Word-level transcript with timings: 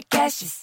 Podcasts. 0.00 0.60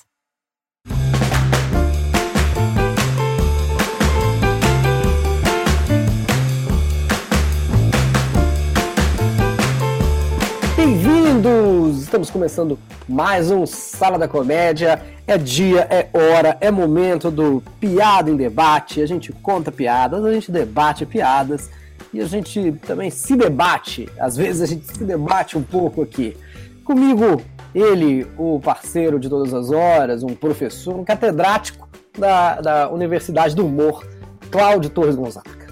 Bem-vindos! 10.75 12.01
Estamos 12.01 12.31
começando 12.31 12.79
mais 13.07 13.51
um 13.51 13.67
Sala 13.67 14.17
da 14.17 14.27
Comédia. 14.27 15.03
É 15.27 15.37
dia, 15.37 15.81
é 15.81 16.09
hora, 16.11 16.57
é 16.59 16.71
momento 16.71 17.29
do 17.29 17.61
Piada 17.79 18.31
em 18.31 18.35
Debate. 18.35 19.01
A 19.01 19.05
gente 19.05 19.31
conta 19.31 19.71
piadas, 19.71 20.25
a 20.25 20.33
gente 20.33 20.51
debate 20.51 21.05
piadas 21.05 21.69
e 22.11 22.19
a 22.19 22.25
gente 22.25 22.71
também 22.87 23.11
se 23.11 23.35
debate. 23.35 24.09
Às 24.19 24.35
vezes 24.35 24.63
a 24.63 24.65
gente 24.65 24.87
se 24.87 25.03
debate 25.03 25.55
um 25.55 25.63
pouco 25.63 26.01
aqui. 26.01 26.35
Comigo, 26.83 27.43
ele, 27.77 28.25
o 28.37 28.59
parceiro 28.59 29.19
de 29.19 29.29
todas 29.29 29.53
as 29.53 29.71
horas, 29.71 30.23
um 30.23 30.33
professor, 30.33 30.95
um 30.95 31.03
catedrático 31.05 31.87
da, 32.17 32.59
da 32.59 32.89
Universidade 32.89 33.55
do 33.55 33.67
Humor, 33.67 34.03
Cláudio 34.49 34.89
Torres 34.89 35.15
Gonzaga. 35.15 35.67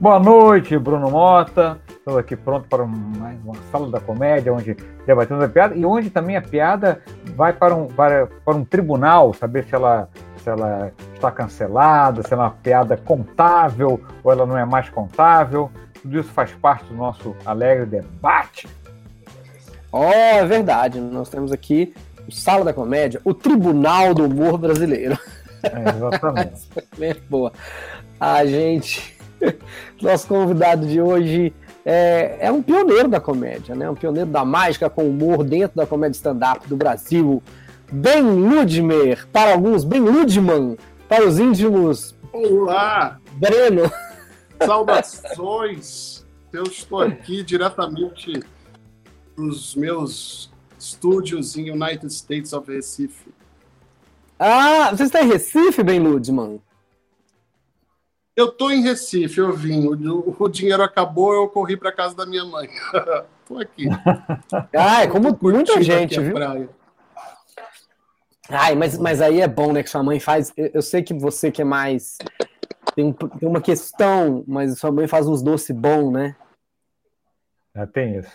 Boa 0.00 0.20
noite, 0.20 0.78
Bruno 0.78 1.10
Mota. 1.10 1.80
Estou 1.88 2.16
aqui 2.16 2.36
pronto 2.36 2.68
para 2.68 2.86
mais 2.86 3.36
uma 3.44 3.56
sala 3.72 3.90
da 3.90 4.00
comédia, 4.00 4.54
onde 4.54 4.76
debatemos 5.04 5.42
a 5.42 5.48
piada 5.48 5.74
e 5.74 5.84
onde 5.84 6.10
também 6.10 6.36
a 6.36 6.42
piada 6.42 7.02
vai 7.34 7.52
para 7.52 7.74
um, 7.74 7.88
para, 7.88 8.28
para 8.44 8.54
um 8.54 8.64
tribunal, 8.64 9.34
saber 9.34 9.64
se 9.64 9.74
ela, 9.74 10.08
se 10.36 10.48
ela 10.48 10.92
está 11.12 11.32
cancelada, 11.32 12.22
se 12.22 12.32
ela 12.32 12.44
é 12.44 12.46
uma 12.46 12.52
piada 12.52 12.96
contável 12.96 14.00
ou 14.22 14.32
ela 14.32 14.46
não 14.46 14.56
é 14.56 14.64
mais 14.64 14.88
contável. 14.88 15.70
Tudo 16.00 16.20
isso 16.20 16.30
faz 16.30 16.52
parte 16.52 16.84
do 16.84 16.94
nosso 16.94 17.34
alegre 17.44 17.84
debate. 17.84 18.68
Oh, 19.92 20.04
é 20.04 20.44
verdade. 20.44 21.00
Nós 21.00 21.28
temos 21.28 21.52
aqui 21.52 21.92
o 22.28 22.32
Sala 22.32 22.64
da 22.64 22.72
Comédia, 22.72 23.20
o 23.24 23.34
Tribunal 23.34 24.14
do 24.14 24.24
Humor 24.24 24.56
Brasileiro. 24.58 25.18
É, 25.62 25.96
exatamente. 25.96 26.68
Muito 26.96 27.22
boa. 27.28 27.52
A 28.18 28.44
gente. 28.44 29.16
Nosso 30.00 30.28
convidado 30.28 30.86
de 30.86 31.00
hoje 31.00 31.52
é, 31.84 32.36
é, 32.40 32.52
um 32.52 32.62
pioneiro 32.62 33.08
da 33.08 33.20
comédia, 33.20 33.74
né? 33.74 33.88
Um 33.88 33.94
pioneiro 33.94 34.30
da 34.30 34.44
mágica 34.44 34.88
com 34.88 35.08
humor 35.08 35.42
dentro 35.42 35.76
da 35.76 35.86
comédia 35.86 36.16
stand-up 36.16 36.68
do 36.68 36.76
Brasil. 36.76 37.42
Ben 37.90 38.22
Ludmer, 38.22 39.26
para 39.32 39.52
alguns, 39.52 39.82
Ben 39.82 40.00
Ludman, 40.00 40.76
para 41.08 41.26
os 41.26 41.38
íntimos. 41.38 42.14
Olá! 42.32 43.18
Breno. 43.32 43.90
Saudações! 44.64 46.24
Eu 46.52 46.64
estou 46.64 47.00
aqui 47.00 47.42
diretamente 47.42 48.40
dos 49.40 49.74
meus 49.74 50.50
estúdios 50.78 51.56
em 51.56 51.70
United 51.70 52.12
States 52.12 52.52
of 52.52 52.70
Recife. 52.70 53.32
Ah, 54.38 54.90
você 54.90 55.04
está 55.04 55.22
em 55.22 55.28
Recife, 55.28 55.82
Ben 55.82 55.98
Ludman? 56.00 56.60
Eu 58.34 58.50
tô 58.50 58.70
em 58.70 58.82
Recife, 58.82 59.38
eu 59.38 59.52
vim. 59.52 59.86
O, 59.86 60.36
o 60.38 60.48
dinheiro 60.48 60.82
acabou, 60.82 61.34
eu 61.34 61.48
corri 61.48 61.76
para 61.76 61.92
casa 61.92 62.14
da 62.14 62.24
minha 62.24 62.44
mãe. 62.44 62.68
tô 63.46 63.58
aqui. 63.58 63.86
Ah, 64.76 65.02
é 65.02 65.06
como 65.06 65.36
muita 65.42 65.82
gente, 65.82 66.18
viu? 66.20 66.32
Praia. 66.32 66.68
Ai, 68.48 68.74
mas, 68.74 68.98
mas 68.98 69.20
aí 69.20 69.40
é 69.40 69.46
bom, 69.46 69.72
né, 69.72 69.82
que 69.82 69.90
sua 69.90 70.02
mãe 70.02 70.18
faz. 70.18 70.52
Eu, 70.56 70.70
eu 70.74 70.82
sei 70.82 71.02
que 71.02 71.14
você 71.14 71.52
que 71.52 71.62
é 71.62 71.64
mais. 71.64 72.18
Tem, 72.94 73.12
tem, 73.12 73.48
uma 73.48 73.60
questão, 73.60 74.44
mas 74.46 74.78
sua 74.78 74.90
mãe 74.90 75.06
faz 75.06 75.28
uns 75.28 75.42
doces 75.42 75.76
bons, 75.76 76.10
né? 76.10 76.34
É, 77.74 77.86
tem 77.86 78.18
isso. 78.18 78.32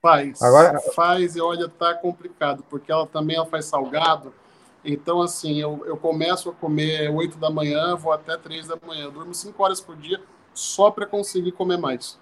Faz. 0.00 0.40
Agora... 0.42 0.80
Faz 0.94 1.36
e 1.36 1.40
olha, 1.40 1.68
tá 1.68 1.94
complicado, 1.94 2.64
porque 2.68 2.90
ela 2.90 3.06
também 3.06 3.36
ela 3.36 3.46
faz 3.46 3.64
salgado. 3.64 4.32
Então, 4.84 5.20
assim, 5.20 5.60
eu, 5.60 5.82
eu 5.86 5.96
começo 5.96 6.50
a 6.50 6.52
comer 6.52 7.10
8 7.10 7.36
da 7.36 7.50
manhã, 7.50 7.96
vou 7.96 8.12
até 8.12 8.36
3 8.36 8.68
da 8.68 8.76
manhã. 8.86 9.04
Eu 9.04 9.10
durmo 9.10 9.34
5 9.34 9.62
horas 9.62 9.80
por 9.80 9.96
dia 9.96 10.20
só 10.54 10.90
para 10.90 11.04
conseguir 11.06 11.52
comer 11.52 11.76
mais. 11.76 12.18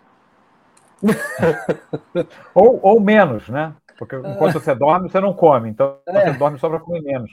ou, 2.54 2.80
ou 2.82 3.00
menos, 3.00 3.48
né? 3.48 3.74
Porque 3.98 4.16
enquanto 4.16 4.54
você 4.54 4.74
dorme, 4.74 5.10
você 5.10 5.20
não 5.20 5.32
come. 5.32 5.68
Então, 5.70 5.98
é. 6.06 6.32
você 6.32 6.38
dorme 6.38 6.58
só 6.58 6.68
para 6.68 6.80
comer 6.80 7.02
menos. 7.02 7.30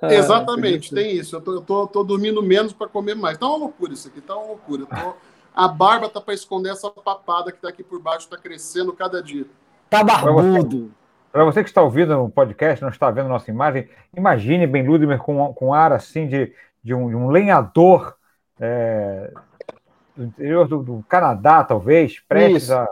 Ah, 0.00 0.12
Exatamente, 0.12 0.92
tem 0.92 1.16
isso. 1.16 1.36
Eu 1.36 1.40
tô, 1.40 1.54
eu 1.54 1.60
tô, 1.60 1.86
tô 1.86 2.04
dormindo 2.04 2.42
menos 2.42 2.72
para 2.72 2.88
comer 2.88 3.14
mais. 3.14 3.38
Tá 3.38 3.46
uma 3.46 3.58
loucura 3.58 3.92
isso 3.92 4.08
aqui, 4.08 4.20
tá 4.20 4.36
uma 4.36 4.46
loucura. 4.46 4.86
Tô... 4.86 5.14
A 5.54 5.68
barba 5.68 6.08
tá 6.08 6.20
para 6.20 6.34
esconder 6.34 6.70
essa 6.70 6.90
papada 6.90 7.52
que 7.52 7.60
tá 7.60 7.68
aqui 7.68 7.84
por 7.84 8.00
baixo, 8.00 8.28
tá 8.28 8.36
crescendo 8.36 8.92
cada 8.92 9.22
dia. 9.22 9.46
Tá 9.92 10.02
barbudo. 10.02 10.90
Para 11.30 11.44
você 11.44 11.62
que 11.62 11.68
está 11.68 11.82
ouvindo 11.82 12.16
no 12.16 12.30
podcast, 12.30 12.80
não 12.80 12.88
está 12.88 13.10
vendo 13.10 13.28
nossa 13.28 13.50
imagem, 13.50 13.86
imagine 14.16 14.66
Ben 14.66 14.86
Ludmer 14.86 15.18
com, 15.18 15.52
com 15.52 15.74
ar 15.74 15.92
assim 15.92 16.26
de, 16.26 16.50
de, 16.82 16.94
um, 16.94 17.10
de 17.10 17.14
um 17.14 17.28
lenhador 17.28 18.14
é, 18.58 19.30
do 20.16 20.24
interior 20.24 20.66
do, 20.66 20.82
do, 20.82 21.04
Canadá, 21.06 21.62
talvez, 21.62 22.20
prestes 22.26 22.64
Isso. 22.64 22.74
a. 22.74 22.88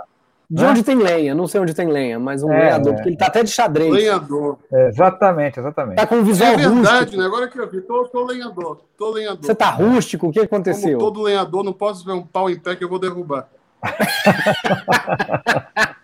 De 0.50 0.62
né? 0.62 0.68
onde 0.68 0.82
tem 0.82 0.96
lenha, 0.96 1.34
não 1.34 1.46
sei 1.46 1.60
onde 1.60 1.72
tem 1.72 1.86
lenha, 1.86 2.18
mas 2.18 2.42
um 2.42 2.52
é, 2.52 2.64
lenhador, 2.64 2.92
é. 2.92 2.96
porque 2.96 3.08
ele 3.08 3.14
está 3.14 3.28
até 3.28 3.44
de 3.44 3.50
xadrez. 3.50 3.92
Lenhador. 3.92 4.58
É, 4.70 4.88
exatamente, 4.88 5.58
exatamente. 5.58 5.96
Tá 5.96 6.06
com 6.06 6.16
um 6.16 6.24
visual 6.24 6.52
É 6.52 6.56
verdade, 6.56 6.76
rústico. 6.76 7.16
né? 7.16 7.24
Agora 7.24 7.48
que 7.48 7.58
eu 7.58 7.70
vi, 7.70 7.80
tô, 7.80 8.04
tô 8.08 8.26
lenhador, 8.26 8.80
tô 8.98 9.10
lenhador. 9.10 9.42
Você 9.42 9.54
tá 9.54 9.70
rústico? 9.70 10.26
O 10.26 10.32
que 10.32 10.40
aconteceu? 10.40 10.98
Como 10.98 11.12
todo 11.12 11.22
lenhador, 11.22 11.62
não 11.62 11.72
posso 11.72 12.04
ver 12.04 12.12
um 12.12 12.22
pau 12.22 12.50
em 12.50 12.58
pé 12.58 12.76
que 12.76 12.84
eu 12.84 12.90
vou 12.90 12.98
derrubar. 12.98 13.48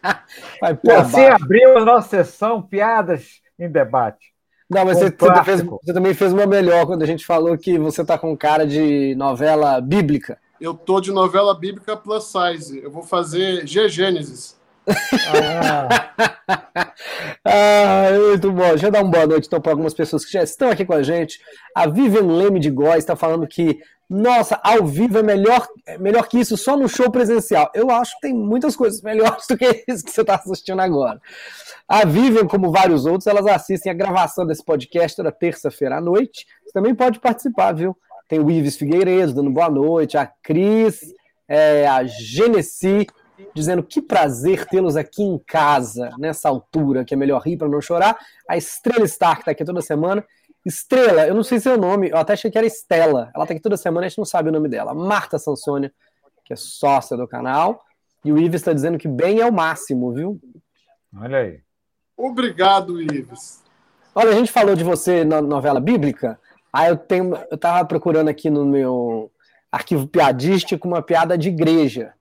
Vai, 0.60 0.78
e 0.82 0.91
assim 0.91 1.24
abriu 1.24 1.78
a 1.78 1.84
nossa 1.84 2.08
sessão 2.08 2.62
Piadas 2.62 3.41
em 3.58 3.70
Debate. 3.70 4.34
Não, 4.69 4.84
mas 4.84 4.98
você, 4.98 5.14
você, 5.16 5.44
fez, 5.44 5.62
você, 5.62 5.94
também 5.94 6.12
fez 6.12 6.32
uma 6.32 6.47
melhor 6.47 6.86
quando 6.86 7.02
a 7.02 7.06
gente 7.06 7.24
falou 7.24 7.56
que 7.56 7.78
você 7.78 8.04
tá 8.04 8.19
com 8.19 8.36
cara 8.36 8.66
de 8.66 9.14
novela 9.14 9.80
bíblica. 9.80 10.38
Eu 10.60 10.74
tô 10.74 11.00
de 11.00 11.12
novela 11.12 11.54
bíblica 11.54 11.97
plus 11.97 12.24
size. 12.24 12.82
Eu 12.82 12.91
vou 12.91 13.02
fazer 13.02 13.66
G-Gênesis. 13.66 14.56
ah. 14.88 16.12
ah, 17.44 18.08
muito 18.28 18.50
bom. 18.50 18.68
Deixa 18.70 18.86
eu 18.86 18.91
dar 18.91 19.03
uma 19.03 19.10
boa 19.10 19.26
noite 19.26 19.47
então, 19.47 19.60
para 19.60 19.72
algumas 19.72 19.94
pessoas 19.94 20.24
que 20.24 20.32
já 20.32 20.42
estão 20.42 20.70
aqui 20.70 20.84
com 20.84 20.94
a 20.94 21.03
gente. 21.03 21.41
A 21.74 21.86
Vivian 21.86 22.26
Leme 22.26 22.58
de 22.58 22.70
Góes 22.70 22.98
está 22.98 23.14
falando 23.14 23.47
que 23.47 23.80
nossa, 24.09 24.61
ao 24.62 24.87
vivo 24.87 25.19
é 25.19 25.22
melhor, 25.22 25.67
é 25.84 25.99
melhor 25.99 26.28
que 26.28 26.39
isso 26.39 26.56
só 26.56 26.77
no 26.77 26.89
show 26.89 27.11
presencial. 27.11 27.71
Eu 27.75 27.91
acho 27.91 28.15
que 28.15 28.21
tem 28.21 28.34
muitas 28.34 28.77
coisas 28.77 29.03
melhores 29.03 29.47
do 29.50 29.56
que 29.56 29.84
isso 29.89 30.05
que 30.05 30.12
você 30.12 30.21
está 30.21 30.37
assistindo 30.37 30.81
agora. 30.81 31.21
A 31.89 32.05
Vivian, 32.05 32.47
como 32.47 32.71
vários 32.71 33.05
outros, 33.05 33.27
elas 33.27 33.47
assistem 33.47 33.91
a 33.91 33.95
gravação 33.95 34.47
desse 34.47 34.65
podcast 34.65 35.16
toda 35.16 35.33
terça-feira 35.33 35.99
à 35.99 36.00
noite. 36.00 36.47
Você 36.65 36.72
também 36.72 36.95
pode 36.95 37.19
participar, 37.19 37.72
viu? 37.72 37.97
Tem 38.28 38.39
o 38.39 38.50
Ives 38.50 38.77
Figueiredo 38.77 39.34
dando 39.34 39.50
boa 39.50 39.69
noite, 39.69 40.16
a 40.16 40.27
Cris, 40.27 41.00
é, 41.49 41.87
a 41.87 42.05
Genesi, 42.05 43.06
dizendo 43.55 43.83
que 43.83 44.00
prazer 44.00 44.66
tê-los 44.66 44.97
aqui 44.97 45.22
em 45.22 45.39
casa, 45.39 46.11
nessa 46.19 46.49
altura, 46.49 47.05
que 47.05 47.15
é 47.15 47.16
melhor 47.16 47.41
rir 47.43 47.56
para 47.56 47.69
não 47.69 47.81
chorar. 47.81 48.16
A 48.49 48.56
Estrela 48.56 49.06
Star, 49.06 49.34
que 49.34 49.43
está 49.43 49.50
aqui 49.50 49.65
toda 49.65 49.81
semana. 49.81 50.25
Estrela, 50.66 51.25
eu 51.28 51.34
não 51.34 51.44
sei 51.44 51.60
seu 51.60 51.75
é 51.75 51.77
nome, 51.77 52.10
eu 52.10 52.16
até 52.16 52.32
achei 52.32 52.50
que 52.50 52.59
era 52.59 52.66
Estela. 52.66 53.31
Ela 53.32 53.47
tá 53.47 53.53
aqui 53.53 53.62
toda 53.62 53.77
semana, 53.77 54.04
a 54.04 54.09
gente 54.09 54.19
não 54.19 54.25
sabe 54.25 54.49
o 54.49 54.53
nome 54.53 54.69
dela. 54.69 54.93
Marta 54.93 55.38
Sansônia, 55.38 55.94
que 56.44 56.53
é 56.53 56.56
sócia 56.56 57.16
do 57.16 57.28
canal. 57.28 57.84
E 58.25 58.32
o 58.32 58.37
Ives 58.37 58.62
está 58.62 58.72
dizendo 58.72 58.99
que 58.99 59.06
bem 59.06 59.38
é 59.38 59.47
o 59.47 59.53
máximo, 59.53 60.12
viu? 60.12 60.41
Olha 61.16 61.38
aí. 61.38 61.60
Obrigado, 62.16 63.00
Ives. 63.00 63.62
Olha, 64.12 64.31
a 64.31 64.34
gente 64.34 64.50
falou 64.50 64.75
de 64.75 64.82
você 64.82 65.25
na 65.25 65.41
novela 65.41 65.78
bíblica. 65.78 66.37
Aí 66.72 66.91
eu 66.91 66.97
tenho, 66.97 67.38
eu 67.48 67.56
tava 67.56 67.87
procurando 67.87 68.28
aqui 68.28 68.50
no 68.50 68.66
meu 68.66 69.31
arquivo 69.71 70.09
piadístico 70.09 70.88
uma 70.88 71.00
piada 71.00 71.38
de 71.38 71.48
igreja. 71.48 72.12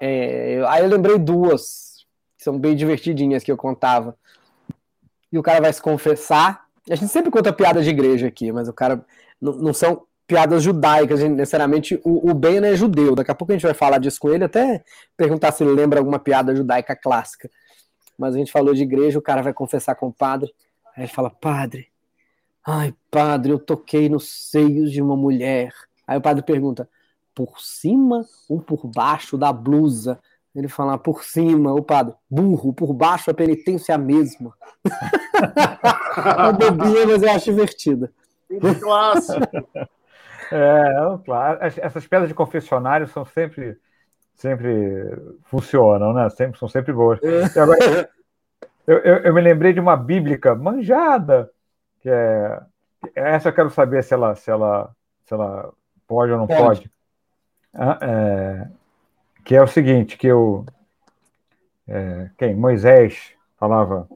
É, 0.00 0.62
aí 0.68 0.84
eu 0.84 0.88
lembrei 0.88 1.18
duas, 1.18 2.06
que 2.38 2.44
são 2.44 2.56
bem 2.56 2.76
divertidinhas 2.76 3.42
que 3.42 3.50
eu 3.50 3.56
contava. 3.56 4.16
E 5.32 5.36
o 5.36 5.42
cara 5.42 5.60
vai 5.60 5.72
se 5.72 5.82
confessar 5.82 6.61
a 6.90 6.94
gente 6.94 7.08
sempre 7.08 7.30
conta 7.30 7.52
piadas 7.52 7.84
de 7.84 7.90
igreja 7.90 8.26
aqui, 8.26 8.50
mas 8.52 8.68
o 8.68 8.72
cara. 8.72 9.04
Não, 9.40 9.52
não 9.54 9.74
são 9.74 10.06
piadas 10.26 10.62
judaicas, 10.62 11.20
necessariamente. 11.20 12.00
O, 12.04 12.30
o 12.30 12.34
Ben 12.34 12.64
é 12.64 12.74
judeu. 12.74 13.14
Daqui 13.14 13.30
a 13.30 13.34
pouco 13.34 13.52
a 13.52 13.56
gente 13.56 13.64
vai 13.64 13.74
falar 13.74 13.98
disso 13.98 14.18
com 14.20 14.30
ele, 14.30 14.44
até 14.44 14.84
perguntar 15.16 15.52
se 15.52 15.62
ele 15.62 15.72
lembra 15.72 15.98
alguma 16.00 16.18
piada 16.18 16.54
judaica 16.54 16.96
clássica. 16.96 17.50
Mas 18.18 18.34
a 18.34 18.38
gente 18.38 18.52
falou 18.52 18.74
de 18.74 18.82
igreja, 18.82 19.18
o 19.18 19.22
cara 19.22 19.42
vai 19.42 19.52
confessar 19.52 19.94
com 19.94 20.08
o 20.08 20.12
padre. 20.12 20.52
Aí 20.96 21.04
ele 21.04 21.12
fala: 21.12 21.30
Padre, 21.30 21.88
ai, 22.64 22.94
padre, 23.10 23.52
eu 23.52 23.58
toquei 23.58 24.08
nos 24.08 24.50
seios 24.50 24.90
de 24.90 25.00
uma 25.02 25.16
mulher. 25.16 25.72
Aí 26.06 26.18
o 26.18 26.22
padre 26.22 26.42
pergunta: 26.42 26.88
por 27.34 27.60
cima 27.60 28.26
ou 28.48 28.60
por 28.60 28.86
baixo 28.86 29.36
da 29.38 29.52
blusa? 29.52 30.20
Ele 30.54 30.68
fala 30.68 30.98
por 30.98 31.24
cima, 31.24 31.72
o 31.72 31.82
padre, 31.82 32.14
burro, 32.30 32.72
por 32.72 32.92
baixo 32.92 33.30
a 33.30 33.34
penitência 33.34 33.92
é 33.92 33.94
a 33.94 33.98
mesma. 33.98 34.52
é 34.84 36.52
bobinha, 36.52 37.06
mas 37.06 37.22
eu 37.22 37.30
acho 37.30 37.44
divertida. 37.46 38.12
Clássico. 38.80 39.40
É, 40.54 40.84
claro. 41.24 41.60
Essas 41.62 42.06
pedras 42.06 42.28
de 42.28 42.34
confessionário 42.34 43.08
são 43.08 43.24
sempre, 43.24 43.74
sempre 44.34 45.10
funcionam, 45.44 46.12
né? 46.12 46.28
Sempre, 46.28 46.58
são 46.58 46.68
sempre 46.68 46.92
boas. 46.92 47.18
É. 47.22 47.58
Agora, 47.58 48.10
Eu, 48.86 48.98
eu, 48.98 49.16
eu, 49.18 49.34
me 49.34 49.40
lembrei 49.40 49.72
de 49.72 49.80
uma 49.80 49.96
bíblica 49.96 50.54
manjada, 50.54 51.50
que 52.00 52.10
é. 52.10 52.60
Essa 53.14 53.48
eu 53.48 53.52
quero 53.52 53.70
saber 53.70 54.02
se 54.04 54.14
ela, 54.14 54.34
se 54.34 54.50
ela, 54.50 54.94
se 55.24 55.34
ela 55.34 55.72
pode 56.06 56.32
ou 56.32 56.38
não 56.38 56.46
pode. 56.46 56.60
pode. 56.60 56.90
Ah, 57.74 57.98
é, 58.02 58.68
que 59.44 59.54
é 59.54 59.62
o 59.62 59.66
seguinte, 59.66 60.16
que 60.16 60.26
eu. 60.26 60.64
É, 61.86 62.30
quem? 62.38 62.54
Moisés 62.54 63.34
falava. 63.58 64.08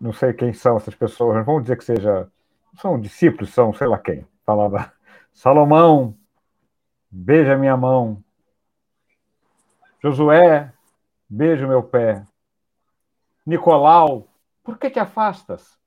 Não 0.00 0.12
sei 0.12 0.32
quem 0.32 0.52
são 0.52 0.76
essas 0.76 0.94
pessoas, 0.94 1.44
vamos 1.44 1.62
dizer 1.62 1.76
que 1.76 1.84
seja. 1.84 2.30
São 2.80 3.00
discípulos, 3.00 3.52
são 3.52 3.72
sei 3.72 3.86
lá 3.86 3.98
quem. 3.98 4.26
Falava, 4.44 4.92
Salomão, 5.32 6.16
beija 7.10 7.56
minha 7.56 7.76
mão. 7.76 8.22
Josué, 10.02 10.72
beijo 11.28 11.66
meu 11.66 11.82
pé. 11.82 12.24
Nicolau, 13.44 14.28
por 14.62 14.78
que 14.78 14.90
te 14.90 15.00
afastas? 15.00 15.77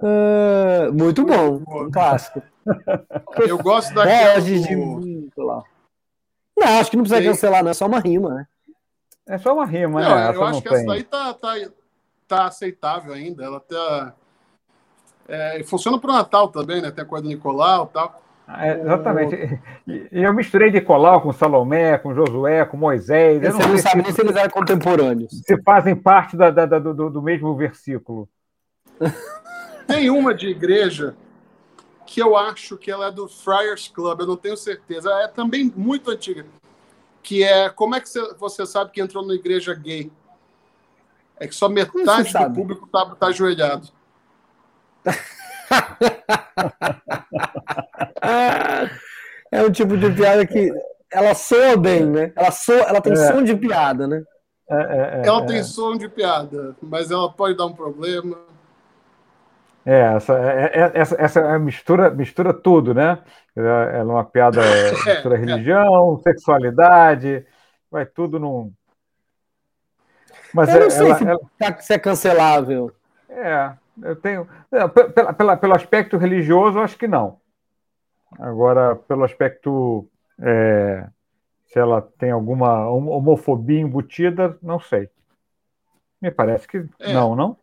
Uh, 0.00 0.92
muito 0.92 1.24
bom, 1.24 1.62
um 1.66 1.90
clássico. 1.90 2.42
Eu 3.46 3.58
gosto 3.58 3.94
daquele. 3.94 4.60
De... 4.60 4.76
Não, 5.36 5.60
acho 6.80 6.90
que 6.90 6.96
não 6.96 7.04
precisa 7.04 7.22
cancelar, 7.30 7.62
não, 7.62 7.70
é 7.70 7.74
só 7.74 7.86
uma 7.86 8.00
rima, 8.00 8.34
né? 8.34 8.46
É 9.26 9.38
só 9.38 9.52
uma 9.52 9.66
rima, 9.66 10.00
não, 10.00 10.14
né? 10.16 10.34
Eu 10.34 10.44
acho 10.44 10.62
que 10.62 10.68
tem. 10.68 10.78
essa 10.78 10.86
daí 10.86 11.04
tá, 11.04 11.34
tá, 11.34 11.54
tá 12.26 12.46
aceitável 12.46 13.12
ainda. 13.12 13.44
Ela 13.44 13.60
tá. 13.60 14.14
É, 15.28 15.62
funciona 15.64 15.98
para 15.98 16.10
o 16.10 16.14
Natal 16.14 16.48
também, 16.48 16.80
né? 16.80 16.90
Tem 16.90 17.04
a 17.04 17.06
coisa 17.06 17.22
do 17.22 17.28
Nicolau 17.28 17.84
e 17.90 17.92
tal. 17.92 18.22
É, 18.48 18.80
exatamente. 18.80 19.60
E 19.86 20.22
eu 20.22 20.32
misturei 20.32 20.70
de 20.70 20.80
Colau 20.80 21.20
com 21.20 21.32
Salomé, 21.32 21.98
com 21.98 22.14
Josué, 22.14 22.64
com 22.64 22.78
Moisés. 22.78 23.42
Você 23.42 23.62
não, 23.62 23.68
não 23.68 23.78
sabe 23.78 24.02
nem 24.02 24.12
se 24.12 24.22
eles 24.22 24.34
eram 24.34 24.50
contemporâneos. 24.50 25.42
Se 25.44 25.60
fazem 25.62 25.94
parte 25.94 26.36
da, 26.36 26.50
da, 26.50 26.64
da, 26.64 26.78
do, 26.78 27.10
do 27.10 27.22
mesmo 27.22 27.54
versículo. 27.54 28.28
Tem 29.86 30.08
uma 30.10 30.34
de 30.34 30.48
igreja 30.48 31.14
que 32.06 32.22
eu 32.22 32.36
acho 32.36 32.78
que 32.78 32.90
ela 32.90 33.08
é 33.08 33.10
do 33.10 33.28
Friars 33.28 33.88
Club, 33.88 34.20
eu 34.20 34.26
não 34.26 34.36
tenho 34.36 34.56
certeza. 34.56 35.10
É 35.22 35.28
também 35.28 35.72
muito 35.76 36.10
antiga. 36.10 36.46
Que 37.22 37.42
é 37.42 37.68
como 37.68 37.94
é 37.94 38.00
que 38.00 38.08
você 38.38 38.64
sabe 38.64 38.90
que 38.92 39.00
entrou 39.00 39.26
na 39.26 39.34
igreja 39.34 39.74
gay? 39.74 40.10
É 41.38 41.46
que 41.46 41.54
só 41.54 41.68
metade 41.68 42.32
do 42.32 42.54
público 42.54 42.88
tá, 42.88 43.14
tá 43.14 43.26
ajoelhado. 43.26 43.88
é 49.52 49.62
um 49.62 49.70
tipo 49.70 49.96
de 49.96 50.10
piada 50.12 50.46
que 50.46 50.72
ela 51.12 51.34
soa 51.34 51.76
bem, 51.76 52.06
né? 52.06 52.32
Ela, 52.36 52.50
soa, 52.50 52.82
ela 52.82 53.00
tem 53.00 53.12
é. 53.12 53.16
som 53.16 53.42
de 53.42 53.56
piada, 53.56 54.06
né? 54.06 54.22
É, 54.70 54.76
é, 54.76 55.22
é 55.22 55.26
ela 55.26 55.46
tem 55.46 55.58
é. 55.58 55.62
som 55.62 55.96
de 55.96 56.08
piada, 56.08 56.76
mas 56.82 57.10
ela 57.10 57.32
pode 57.32 57.56
dar 57.56 57.66
um 57.66 57.72
problema. 57.72 58.36
É, 59.86 60.16
essa, 60.16 60.34
essa, 60.94 61.16
essa 61.18 61.58
mistura, 61.58 62.10
mistura 62.10 62.52
tudo, 62.52 62.92
né? 62.92 63.18
Ela 63.56 63.84
é 63.90 64.02
uma 64.02 64.24
piada, 64.24 64.60
mistura 64.92 65.36
religião, 65.36 66.20
sexualidade, 66.22 67.46
vai 67.90 68.04
tudo 68.04 68.38
num. 68.38 68.70
Mas 70.52 70.74
eu 70.74 70.80
não 70.80 70.90
sei 70.90 71.06
ela, 71.06 71.18
se, 71.18 71.24
ela... 71.24 71.38
Tá, 71.58 71.78
se 71.78 71.94
é 71.94 71.98
cancelável. 71.98 72.92
É, 73.30 73.72
eu 74.02 74.16
tenho. 74.16 74.48
É, 74.70 74.86
pela, 74.88 75.32
pela, 75.32 75.56
pelo 75.56 75.74
aspecto 75.74 76.16
religioso, 76.16 76.80
acho 76.80 76.96
que 76.96 77.08
não. 77.08 77.40
Agora, 78.38 78.96
pelo 78.96 79.24
aspecto. 79.24 80.08
É, 80.40 81.08
se 81.66 81.78
ela 81.78 82.00
tem 82.00 82.30
alguma 82.30 82.88
homofobia 82.88 83.80
embutida, 83.80 84.56
não 84.62 84.80
sei. 84.80 85.10
Me 86.20 86.30
parece 86.30 86.66
que 86.66 86.84
é. 86.98 87.12
não, 87.12 87.36
não? 87.36 87.56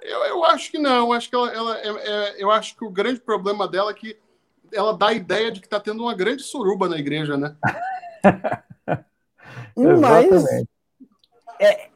Eu, 0.00 0.18
eu 0.26 0.44
acho 0.44 0.70
que 0.70 0.78
não. 0.78 1.12
Acho 1.12 1.28
que 1.28 1.34
ela, 1.34 1.50
ela 1.52 1.78
é, 1.78 1.88
é, 1.88 2.42
eu 2.42 2.50
acho 2.50 2.76
que 2.76 2.84
o 2.84 2.90
grande 2.90 3.20
problema 3.20 3.66
dela 3.66 3.90
é 3.90 3.94
que 3.94 4.16
ela 4.72 4.96
dá 4.96 5.08
a 5.08 5.12
ideia 5.12 5.50
de 5.50 5.60
que 5.60 5.66
está 5.66 5.80
tendo 5.80 6.02
uma 6.02 6.14
grande 6.14 6.42
suruba 6.42 6.88
na 6.88 6.96
igreja, 6.98 7.36
né? 7.36 7.56
mas, 9.76 10.44
é, 11.58 11.90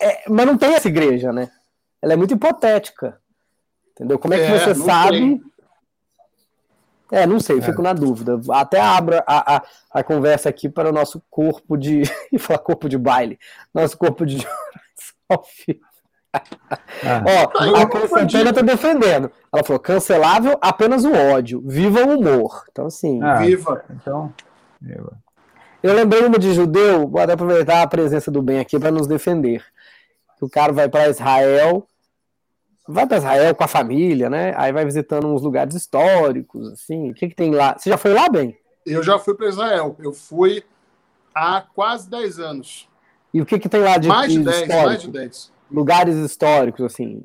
é, 0.00 0.24
mas 0.28 0.46
não 0.46 0.58
tem 0.58 0.74
essa 0.74 0.88
igreja, 0.88 1.32
né? 1.32 1.50
Ela 2.02 2.12
é 2.12 2.16
muito 2.16 2.34
hipotética. 2.34 3.18
Entendeu? 3.92 4.18
Como 4.18 4.34
é 4.34 4.38
que 4.38 4.44
é, 4.44 4.58
você 4.58 4.74
sabe? 4.74 5.18
Tem. 5.18 5.42
É, 7.10 7.26
não 7.26 7.40
sei, 7.40 7.60
fico 7.60 7.80
é. 7.80 7.84
na 7.84 7.92
dúvida. 7.92 8.38
Até 8.50 8.80
abro 8.80 9.16
a, 9.26 9.56
a, 9.56 9.62
a, 9.90 10.04
conversa 10.04 10.48
aqui 10.48 10.68
para 10.68 10.90
o 10.90 10.92
nosso 10.92 11.22
corpo 11.30 11.76
de. 11.76 12.02
e 12.32 12.38
falar 12.38 12.58
corpo 12.60 12.88
de 12.88 12.98
baile. 12.98 13.38
Nosso 13.74 13.96
corpo 13.96 14.24
de. 14.26 14.46
ah. 15.30 15.42
Ó, 17.24 17.80
a 17.80 17.86
Constantina 17.86 18.50
está 18.50 18.60
defendendo. 18.60 19.32
Ela 19.52 19.64
falou: 19.64 19.80
cancelável 19.80 20.56
apenas 20.60 21.04
o 21.04 21.12
ódio, 21.12 21.62
viva 21.64 22.04
o 22.04 22.18
humor. 22.18 22.64
Então, 22.70 22.86
assim. 22.86 23.22
Ah, 23.22 23.38
viva. 23.38 23.82
Então, 23.90 24.32
viva. 24.80 25.16
Eu 25.82 25.94
lembrei 25.94 26.24
uma 26.26 26.38
de 26.38 26.52
judeu, 26.52 27.08
vou 27.08 27.20
até 27.20 27.32
aproveitar 27.32 27.82
a 27.82 27.86
presença 27.86 28.30
do 28.30 28.42
bem 28.42 28.58
aqui 28.60 28.78
para 28.78 28.90
nos 28.90 29.06
defender 29.06 29.64
que 30.38 30.44
o 30.44 30.48
cara 30.48 30.72
vai 30.72 30.88
para 30.88 31.08
Israel, 31.08 31.86
vai 32.86 33.06
para 33.06 33.18
Israel 33.18 33.54
com 33.54 33.64
a 33.64 33.68
família, 33.68 34.30
né? 34.30 34.54
Aí 34.56 34.72
vai 34.72 34.84
visitando 34.84 35.26
uns 35.26 35.42
lugares 35.42 35.74
históricos, 35.74 36.72
assim. 36.72 37.10
O 37.10 37.14
que, 37.14 37.28
que 37.28 37.34
tem 37.34 37.50
lá? 37.50 37.76
Você 37.76 37.90
já 37.90 37.98
foi 37.98 38.14
lá, 38.14 38.28
bem? 38.28 38.56
Eu 38.86 39.02
já 39.02 39.18
fui 39.18 39.34
para 39.34 39.48
Israel. 39.48 39.96
Eu 39.98 40.12
fui 40.12 40.64
há 41.34 41.60
quase 41.60 42.08
10 42.08 42.38
anos. 42.38 42.88
E 43.34 43.42
o 43.42 43.46
que, 43.46 43.58
que 43.58 43.68
tem 43.68 43.82
lá 43.82 43.98
de 43.98 44.08
Mais 44.08 44.32
de 44.32 44.42
10, 44.42 44.68
mais 44.68 45.02
de 45.02 45.10
10. 45.10 45.52
Lugares 45.70 46.16
históricos, 46.16 46.84
assim. 46.84 47.22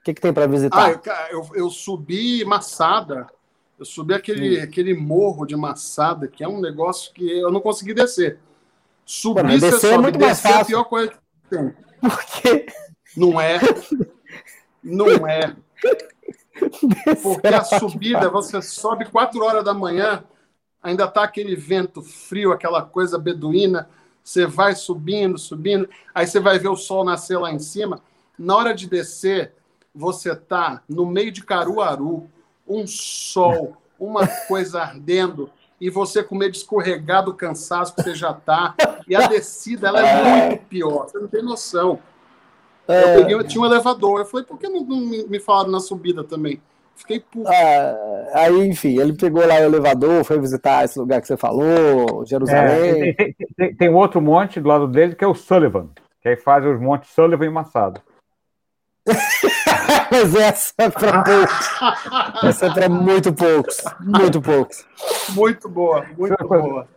O 0.00 0.04
que, 0.04 0.14
que 0.14 0.20
tem 0.20 0.32
para 0.32 0.46
visitar? 0.46 1.00
Ah, 1.06 1.28
eu, 1.30 1.48
eu, 1.54 1.70
subi 1.70 2.44
Massada. 2.44 3.26
Eu 3.78 3.84
subi 3.84 4.14
aquele, 4.14 4.60
aquele 4.60 4.94
morro 4.94 5.44
de 5.44 5.54
Massada, 5.54 6.26
que 6.26 6.42
é 6.42 6.48
um 6.48 6.60
negócio 6.60 7.12
que 7.12 7.38
eu 7.38 7.50
não 7.52 7.60
consegui 7.60 7.92
descer. 7.92 8.38
Subir, 9.04 9.42
Pô, 9.42 9.48
você 9.58 9.72
sobe. 9.72 9.94
É 9.94 9.98
muito 9.98 10.20
mais 10.20 10.40
fácil. 10.40 10.58
é 10.58 10.62
a 10.62 10.64
pior 10.64 10.84
coisa 10.84 11.10
que 11.10 11.18
tem. 11.50 11.74
Por 12.00 12.24
quê? 12.24 12.66
Não 13.16 13.40
é. 13.40 13.58
Não 14.82 15.26
é. 15.26 15.54
Porque 17.22 17.46
a 17.48 17.64
subida, 17.64 18.28
você 18.28 18.60
sobe 18.62 19.04
4 19.06 19.42
horas 19.42 19.64
da 19.64 19.74
manhã, 19.74 20.24
ainda 20.82 21.06
tá 21.08 21.22
aquele 21.22 21.54
vento 21.54 22.02
frio, 22.02 22.52
aquela 22.52 22.82
coisa 22.82 23.18
beduína, 23.18 23.88
você 24.22 24.46
vai 24.46 24.74
subindo, 24.74 25.38
subindo, 25.38 25.88
aí 26.14 26.26
você 26.26 26.40
vai 26.40 26.58
ver 26.58 26.68
o 26.68 26.76
sol 26.76 27.04
nascer 27.04 27.38
lá 27.38 27.52
em 27.52 27.58
cima. 27.58 28.00
Na 28.38 28.56
hora 28.56 28.74
de 28.74 28.88
descer, 28.88 29.52
você 29.94 30.34
tá 30.34 30.82
no 30.88 31.04
meio 31.06 31.30
de 31.30 31.44
Caruaru, 31.44 32.30
um 32.66 32.86
sol, 32.86 33.76
uma 33.98 34.26
coisa 34.48 34.80
ardendo, 34.80 35.50
e 35.82 35.90
você 35.90 36.22
com 36.22 36.36
medo 36.36 36.52
de 36.52 36.58
escorregar 36.58 37.24
do 37.24 37.34
cansaço 37.34 37.92
que 37.92 38.04
você 38.04 38.14
já 38.14 38.32
tá. 38.32 38.72
E 39.08 39.16
a 39.16 39.26
descida 39.26 39.88
ela 39.88 40.00
é 40.00 40.46
muito 40.46 40.64
pior, 40.66 41.08
você 41.08 41.18
não 41.18 41.26
tem 41.26 41.42
noção. 41.42 41.98
É... 42.86 43.02
Eu, 43.02 43.18
peguei, 43.18 43.34
eu 43.34 43.44
tinha 43.44 43.60
um 43.60 43.66
elevador, 43.66 44.20
eu 44.20 44.24
falei, 44.24 44.46
por 44.46 44.56
que 44.58 44.68
não, 44.68 44.84
não 44.84 45.00
me 45.00 45.40
falaram 45.40 45.72
na 45.72 45.80
subida 45.80 46.22
também? 46.22 46.62
Fiquei 46.94 47.18
puto. 47.18 47.48
Ah, 47.48 48.26
aí, 48.34 48.64
enfim, 48.68 49.00
ele 49.00 49.14
pegou 49.14 49.44
lá 49.44 49.56
o 49.56 49.64
elevador, 49.64 50.22
foi 50.22 50.38
visitar 50.38 50.84
esse 50.84 51.00
lugar 51.00 51.20
que 51.20 51.26
você 51.26 51.36
falou, 51.36 52.24
Jerusalém. 52.24 53.08
É, 53.08 53.12
tem, 53.14 53.36
tem, 53.56 53.74
tem, 53.74 53.88
outro 53.88 54.20
monte 54.20 54.60
do 54.60 54.68
lado 54.68 54.86
dele 54.86 55.16
que 55.16 55.24
é 55.24 55.26
o 55.26 55.34
Sullivan, 55.34 55.88
que 56.20 56.28
aí 56.28 56.36
faz 56.36 56.64
os 56.64 56.80
montes 56.80 57.10
Sullivan 57.10 57.46
e 57.46 57.50
Massado. 57.50 58.00
Mas 60.12 60.34
essa 60.34 60.74
é 60.76 60.90
para 60.90 61.22
poucos. 61.22 61.70
Essa 62.44 62.66
é 62.66 62.70
para 62.70 62.88
muito 62.88 63.32
poucos. 63.32 63.82
Muito 63.98 64.42
poucos. 64.42 64.84
Muito 65.30 65.68
boa, 65.70 66.04
muito 66.18 66.34
é 66.34 66.44
boa. 66.44 66.88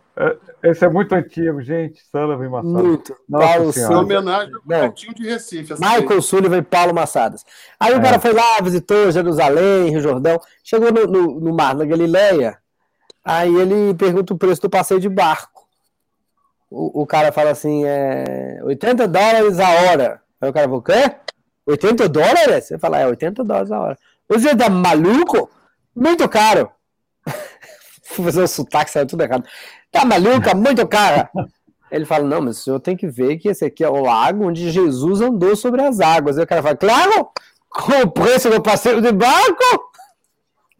Esse 0.62 0.84
é 0.84 0.88
muito 0.88 1.14
antigo, 1.14 1.62
gente. 1.62 2.02
Sullivan 2.10 2.44
e 2.44 2.48
Massadas. 2.48 2.82
Muito. 2.82 3.16
Nossa 3.26 3.46
Paulo 3.46 3.72
Sullivan. 3.72 4.00
homenagem 4.00 4.54
ao 4.54 4.60
Cantinho 4.62 5.14
de 5.14 5.24
Recife. 5.24 5.74
Michael 5.74 6.12
aí. 6.12 6.22
Sullivan 6.22 6.58
e 6.58 6.62
Paulo 6.62 6.94
Massadas. 6.94 7.44
Aí 7.80 7.94
é. 7.94 7.96
o 7.96 8.02
cara 8.02 8.18
foi 8.18 8.34
lá, 8.34 8.58
visitou 8.62 9.10
Jerusalém, 9.10 9.90
Rio 9.90 10.00
Jordão, 10.00 10.38
chegou 10.62 10.92
no, 10.92 11.06
no, 11.06 11.40
no 11.40 11.54
mar 11.54 11.74
da 11.74 11.86
Galileia, 11.86 12.58
aí 13.24 13.54
ele 13.54 13.94
pergunta 13.94 14.34
o 14.34 14.38
preço 14.38 14.60
do 14.62 14.70
passeio 14.70 15.00
de 15.00 15.08
barco. 15.08 15.66
O, 16.70 17.02
o 17.02 17.06
cara 17.06 17.32
fala 17.32 17.50
assim, 17.50 17.84
é 17.86 18.60
80 18.62 19.08
dólares 19.08 19.58
a 19.58 19.68
hora. 19.68 20.20
Aí 20.40 20.50
o 20.50 20.52
cara 20.52 20.66
falou, 20.66 20.80
o 20.80 20.82
quê? 20.82 21.14
80 21.66 22.08
dólares? 22.08 22.64
Você 22.64 22.78
fala, 22.78 22.98
é 22.98 23.06
80 23.06 23.44
dólares 23.44 23.72
a 23.72 23.80
hora. 23.80 23.98
Você 24.28 24.56
tá 24.56 24.70
maluco? 24.70 25.50
Muito 25.94 26.28
caro. 26.28 26.70
Fui 28.04 28.24
fazer 28.24 28.42
o 28.42 28.48
sotaque, 28.48 28.90
saiu 28.90 29.06
tudo 29.06 29.22
errado. 29.22 29.44
Tá 29.90 30.04
maluco? 30.04 30.56
Muito 30.56 30.86
caro. 30.86 31.28
Ele 31.90 32.04
fala, 32.04 32.24
não, 32.24 32.40
mas 32.40 32.58
o 32.58 32.62
senhor 32.62 32.80
tem 32.80 32.96
que 32.96 33.06
ver 33.06 33.38
que 33.38 33.48
esse 33.48 33.64
aqui 33.64 33.84
é 33.84 33.88
o 33.88 34.02
lago 34.02 34.46
onde 34.46 34.70
Jesus 34.70 35.20
andou 35.20 35.56
sobre 35.56 35.82
as 35.82 36.00
águas. 36.00 36.38
Aí 36.38 36.44
o 36.44 36.46
cara 36.46 36.62
fala, 36.62 36.76
claro, 36.76 37.28
com 37.68 38.02
o 38.02 38.10
preço 38.10 38.50
do 38.50 38.62
passeio 38.62 39.00
de 39.00 39.12
barco. 39.12 39.90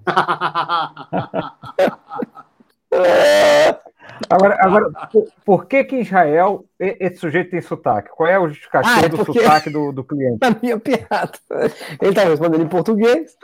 Agora, 4.30 4.56
agora 4.60 4.90
por, 5.12 5.28
por, 5.44 5.66
que 5.66 5.84
que 5.84 5.96
em 5.96 6.00
Israel 6.00 6.64
esse 6.78 7.16
sujeito 7.16 7.50
tem 7.50 7.60
sotaque? 7.60 8.10
Qual 8.10 8.28
é 8.28 8.38
o 8.38 8.48
justificativo 8.48 8.94
ah, 8.96 9.04
é 9.04 9.08
do 9.08 9.24
sotaque 9.24 9.70
do, 9.70 9.92
do 9.92 10.04
cliente? 10.04 10.38
A 10.42 10.56
minha 10.62 10.78
piada. 10.78 11.32
Ele 12.00 12.10
está 12.10 12.24
respondendo 12.24 12.62
em 12.62 12.68
português. 12.68 13.36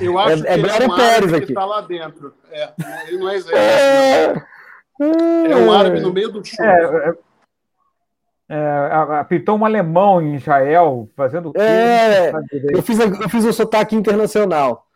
Eu 0.00 0.18
acho 0.18 0.34
é, 0.34 0.40
que 0.42 0.48
é 0.48 0.54
ele 0.54 0.68
é 0.68 0.86
um 0.86 0.96
Pérez 0.96 1.32
aqui. 1.32 1.46
que 1.46 1.52
está 1.52 1.64
lá 1.64 1.80
dentro. 1.80 2.34
É, 2.50 2.72
ele 3.08 3.18
não 3.18 3.28
é. 3.30 4.34
É, 5.02 5.52
é 5.52 5.56
um 5.56 5.72
árabe 5.72 5.98
no 6.00 6.12
meio 6.12 6.30
do 6.30 6.44
show. 6.44 6.62
É, 6.62 7.14
é, 8.50 9.20
é 9.20 9.24
pintou 9.24 9.56
um 9.56 9.64
alemão 9.64 10.20
em 10.20 10.34
Israel 10.34 11.08
fazendo. 11.16 11.52
É, 11.56 12.30
eu 12.70 12.82
fiz, 12.82 12.98
eu 12.98 13.28
fiz 13.30 13.46
o 13.46 13.52
sotaque 13.52 13.96
internacional. 13.96 14.86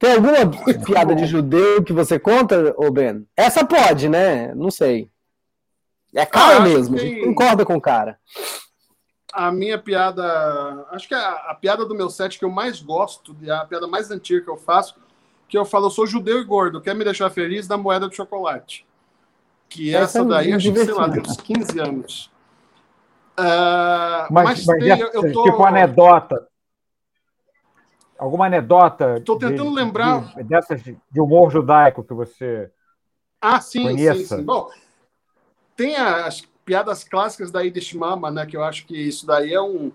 Tem 0.00 0.14
alguma 0.14 0.34
piada 0.82 1.14
de 1.14 1.26
judeu 1.26 1.84
que 1.84 1.92
você 1.92 2.18
conta, 2.18 2.74
ô 2.78 2.90
Ben? 2.90 3.28
Essa 3.36 3.66
pode, 3.66 4.08
né? 4.08 4.54
Não 4.54 4.70
sei. 4.70 5.10
É 6.14 6.24
cara 6.24 6.56
ah, 6.56 6.60
mesmo, 6.60 6.96
tem... 6.96 7.22
concorda 7.22 7.66
com 7.66 7.76
o 7.76 7.80
cara. 7.80 8.18
A 9.30 9.52
minha 9.52 9.78
piada. 9.78 10.86
Acho 10.90 11.06
que 11.06 11.14
a, 11.14 11.32
a, 11.50 11.54
piada 11.54 11.84
do 11.84 11.94
meu 11.94 12.08
set 12.08 12.38
que 12.38 12.44
eu 12.46 12.50
mais 12.50 12.80
gosto, 12.80 13.36
a 13.50 13.66
piada 13.66 13.86
mais 13.86 14.10
antiga 14.10 14.40
que 14.40 14.50
eu 14.50 14.56
faço, 14.56 14.96
que 15.46 15.58
eu 15.58 15.66
falo, 15.66 15.86
eu 15.86 15.90
sou 15.90 16.06
judeu 16.06 16.40
e 16.40 16.44
gordo, 16.44 16.80
quer 16.80 16.94
me 16.94 17.04
deixar 17.04 17.28
feliz 17.28 17.68
da 17.68 17.76
moeda 17.76 18.08
de 18.08 18.16
chocolate. 18.16 18.86
Que 19.68 19.94
essa, 19.94 20.04
essa 20.04 20.20
é 20.20 20.24
daí, 20.24 20.52
acho 20.54 20.72
que, 20.72 20.84
sei 20.84 20.94
lá, 20.94 21.10
tem 21.10 21.20
uns 21.20 21.36
15 21.36 21.78
anos. 21.78 22.30
Uh, 23.38 24.32
mas, 24.32 24.44
mas, 24.44 24.66
mas 24.66 24.78
tem, 24.82 24.98
eu 24.98 25.32
tô... 25.32 25.44
tipo 25.44 25.62
anedota. 25.62 26.49
Alguma 28.20 28.46
anedota? 28.46 29.16
Estou 29.16 29.38
tentando 29.38 29.70
de, 29.70 29.74
lembrar. 29.74 30.34
De, 30.34 30.44
dessas 30.44 30.82
de, 30.82 30.94
humor 31.16 31.50
judaico 31.50 32.04
que 32.04 32.12
você. 32.12 32.70
Ah, 33.40 33.62
sim, 33.62 33.84
conheça. 33.84 34.18
sim, 34.18 34.36
sim. 34.36 34.44
Bom, 34.44 34.68
tem 35.74 35.96
as 35.96 36.42
piadas 36.62 37.02
clássicas 37.02 37.50
da 37.50 37.62
Yiddish 37.62 37.94
Mama, 37.94 38.30
né? 38.30 38.44
Que 38.44 38.58
eu 38.58 38.62
acho 38.62 38.84
que 38.84 38.94
isso 38.94 39.26
daí 39.26 39.54
é 39.54 39.62
um. 39.62 39.90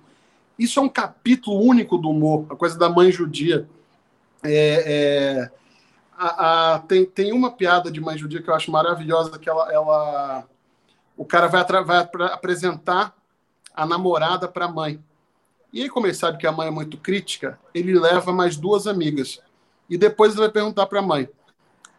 Isso 0.57 0.79
é 0.79 0.81
um 0.81 0.89
capítulo 0.89 1.61
único 1.61 1.99
do 1.99 2.09
humor, 2.09 2.47
a 2.49 2.55
coisa 2.55 2.79
da 2.79 2.89
mãe 2.89 3.11
judia. 3.11 3.69
É, 4.43 5.43
é, 5.43 5.51
a, 6.17 6.73
a, 6.73 6.79
tem, 6.79 7.05
tem 7.05 7.31
uma 7.31 7.51
piada 7.51 7.91
de 7.91 8.01
mãe 8.01 8.17
judia 8.17 8.41
que 8.41 8.49
eu 8.49 8.55
acho 8.55 8.71
maravilhosa, 8.71 9.37
que 9.37 9.47
ela, 9.47 9.71
ela 9.71 10.47
o 11.15 11.25
cara 11.25 11.45
vai, 11.45 11.63
vai 11.83 12.09
apresentar 12.31 13.15
a 13.75 13.85
namorada 13.85 14.47
para 14.47 14.65
a 14.65 14.71
mãe. 14.71 14.99
E 15.75 15.81
aí, 15.81 15.89
como 15.89 16.07
ele 16.07 16.13
sabe 16.13 16.37
que 16.37 16.47
a 16.47 16.53
mãe 16.53 16.69
é 16.69 16.71
muito 16.71 16.95
crítica, 16.95 17.59
ele 17.73 17.99
leva 17.99 18.31
mais 18.31 18.55
duas 18.55 18.87
amigas. 18.87 19.41
E 19.89 19.97
depois 19.97 20.31
ele 20.31 20.39
vai 20.39 20.49
perguntar 20.49 20.85
para 20.85 20.99
a 20.99 21.01
mãe: 21.01 21.27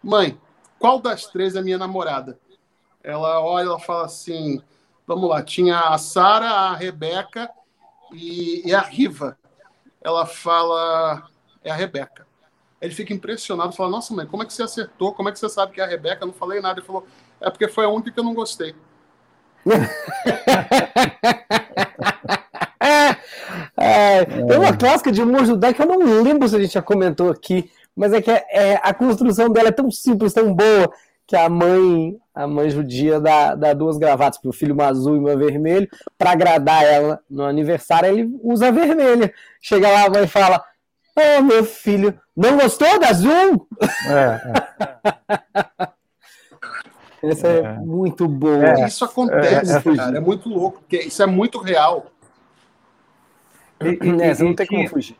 Mãe, 0.02 0.40
qual 0.78 0.98
das 0.98 1.26
três 1.26 1.54
é 1.54 1.60
minha 1.60 1.76
namorada? 1.76 2.38
Ela 3.04 3.38
olha 3.38 3.76
e 3.76 3.84
fala 3.84 4.06
assim: 4.06 4.62
Vamos 5.06 5.28
lá, 5.28 5.42
tinha 5.42 5.78
a 5.78 5.98
Sara, 5.98 6.48
a 6.48 6.74
Rebeca 6.74 7.50
e, 8.10 8.66
e, 8.66 8.74
a 8.74 8.80
Riva. 8.80 9.36
Ela 10.02 10.24
fala: 10.24 11.28
É 11.62 11.70
a 11.70 11.76
Rebeca. 11.76 12.26
Ele 12.80 12.94
fica 12.94 13.12
impressionado, 13.12 13.76
fala: 13.76 13.90
Nossa, 13.90 14.14
mãe, 14.14 14.24
como 14.24 14.42
é 14.42 14.46
que 14.46 14.54
você 14.54 14.62
acertou? 14.62 15.12
Como 15.12 15.28
é 15.28 15.32
que 15.32 15.38
você 15.38 15.50
sabe 15.50 15.72
que 15.72 15.82
é 15.82 15.84
a 15.84 15.88
Rebeca? 15.88 16.22
Eu 16.22 16.28
não 16.28 16.34
falei 16.34 16.62
nada. 16.62 16.80
Ele 16.80 16.86
falou: 16.86 17.06
É 17.38 17.50
porque 17.50 17.68
foi 17.68 17.84
a 17.84 17.90
única 17.90 18.10
que 18.10 18.18
eu 18.18 18.24
não 18.24 18.32
gostei. 18.32 18.74
É, 23.86 24.24
tem 24.24 24.58
uma 24.58 24.76
clássica 24.76 25.12
de 25.12 25.22
humor 25.22 25.44
judaico 25.44 25.76
que 25.76 25.82
eu 25.82 25.98
não 25.98 26.22
lembro 26.22 26.48
se 26.48 26.56
a 26.56 26.60
gente 26.60 26.74
já 26.74 26.82
comentou 26.82 27.30
aqui, 27.30 27.70
mas 27.94 28.12
é 28.12 28.20
que 28.20 28.30
é, 28.30 28.44
é, 28.50 28.80
a 28.82 28.92
construção 28.92 29.48
dela 29.50 29.68
é 29.68 29.72
tão 29.72 29.90
simples, 29.90 30.32
tão 30.32 30.54
boa, 30.54 30.90
que 31.26 31.34
a 31.34 31.48
mãe, 31.48 32.16
a 32.34 32.46
mãe 32.46 32.70
judia 32.70 33.18
dá, 33.18 33.54
dá 33.54 33.72
duas 33.72 33.98
gravatas 33.98 34.38
para 34.38 34.50
o 34.50 34.52
filho 34.52 34.74
uma 34.74 34.86
azul 34.86 35.16
e 35.16 35.18
uma 35.18 35.36
vermelha, 35.36 35.88
para 36.16 36.30
agradar 36.30 36.84
ela 36.84 37.20
no 37.28 37.44
aniversário, 37.44 38.08
ele 38.10 38.30
usa 38.42 38.68
a 38.68 38.70
vermelha. 38.70 39.32
Chega 39.60 39.88
lá, 39.88 40.06
a 40.06 40.10
mãe 40.10 40.26
fala: 40.26 40.62
Ô 41.16 41.20
oh, 41.38 41.42
meu 41.42 41.64
filho, 41.64 42.18
não 42.36 42.56
gostou 42.56 43.00
da 43.00 43.08
azul? 43.08 43.66
É, 44.08 44.40
é. 45.82 45.88
Essa 47.22 47.48
é, 47.48 47.58
é, 47.58 47.72
muito 47.78 48.28
boa. 48.28 48.64
É, 48.64 48.86
isso 48.86 49.04
acontece, 49.04 49.76
é, 49.76 49.96
cara. 49.96 50.18
É 50.18 50.20
muito 50.20 50.48
louco, 50.48 50.78
porque 50.80 50.98
isso 50.98 51.22
é 51.22 51.26
muito 51.26 51.58
real. 51.58 52.06
E, 53.80 53.88
e, 53.88 54.22
é, 54.22 54.42
não 54.42 54.54
tem 54.54 54.66
tinha, 54.66 54.66
como 54.66 54.88
fugir. 54.88 55.16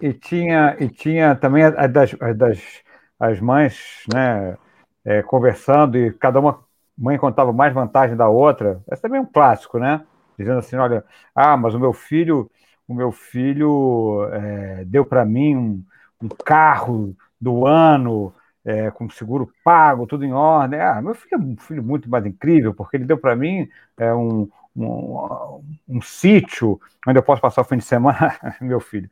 E 0.00 0.12
tinha, 0.12 0.76
e 0.78 0.88
tinha 0.88 1.34
também 1.34 1.64
as 1.64 1.92
das, 1.92 2.14
das 2.36 2.82
as 3.18 3.40
mães 3.40 4.04
né, 4.12 4.56
é, 5.04 5.22
conversando 5.22 5.98
e 5.98 6.12
cada 6.12 6.38
uma 6.38 6.60
mãe 6.96 7.18
contava 7.18 7.52
mais 7.52 7.72
vantagem 7.74 8.16
da 8.16 8.28
outra. 8.28 8.82
Esse 8.90 9.02
também 9.02 9.18
é 9.18 9.22
um 9.22 9.26
clássico, 9.26 9.78
né? 9.78 10.04
Dizendo 10.38 10.58
assim, 10.58 10.76
olha, 10.76 11.04
ah, 11.34 11.56
mas 11.56 11.74
o 11.74 11.80
meu 11.80 11.92
filho, 11.92 12.50
o 12.86 12.94
meu 12.94 13.10
filho 13.12 14.28
é, 14.32 14.84
deu 14.84 15.04
para 15.04 15.24
mim 15.24 15.56
um, 15.56 15.84
um, 16.22 16.28
carro 16.28 17.16
do 17.40 17.66
ano, 17.66 18.32
é, 18.64 18.90
com 18.90 19.08
seguro 19.10 19.52
pago, 19.64 20.06
tudo 20.06 20.24
em 20.24 20.32
ordem. 20.32 20.80
Ah, 20.80 21.00
meu 21.02 21.14
filho 21.14 21.34
é 21.34 21.38
um 21.38 21.56
filho 21.56 21.82
muito 21.82 22.08
mais 22.08 22.24
incrível, 22.26 22.74
porque 22.74 22.96
ele 22.96 23.04
deu 23.04 23.18
para 23.18 23.34
mim 23.34 23.68
é, 23.96 24.12
um, 24.14 24.48
um, 24.76 25.62
um 25.88 26.00
sítio 26.00 26.80
onde 27.06 27.18
eu 27.18 27.22
posso 27.22 27.42
passar 27.42 27.62
o 27.62 27.64
fim 27.64 27.78
de 27.78 27.84
semana, 27.84 28.36
meu 28.60 28.80
filho. 28.80 29.10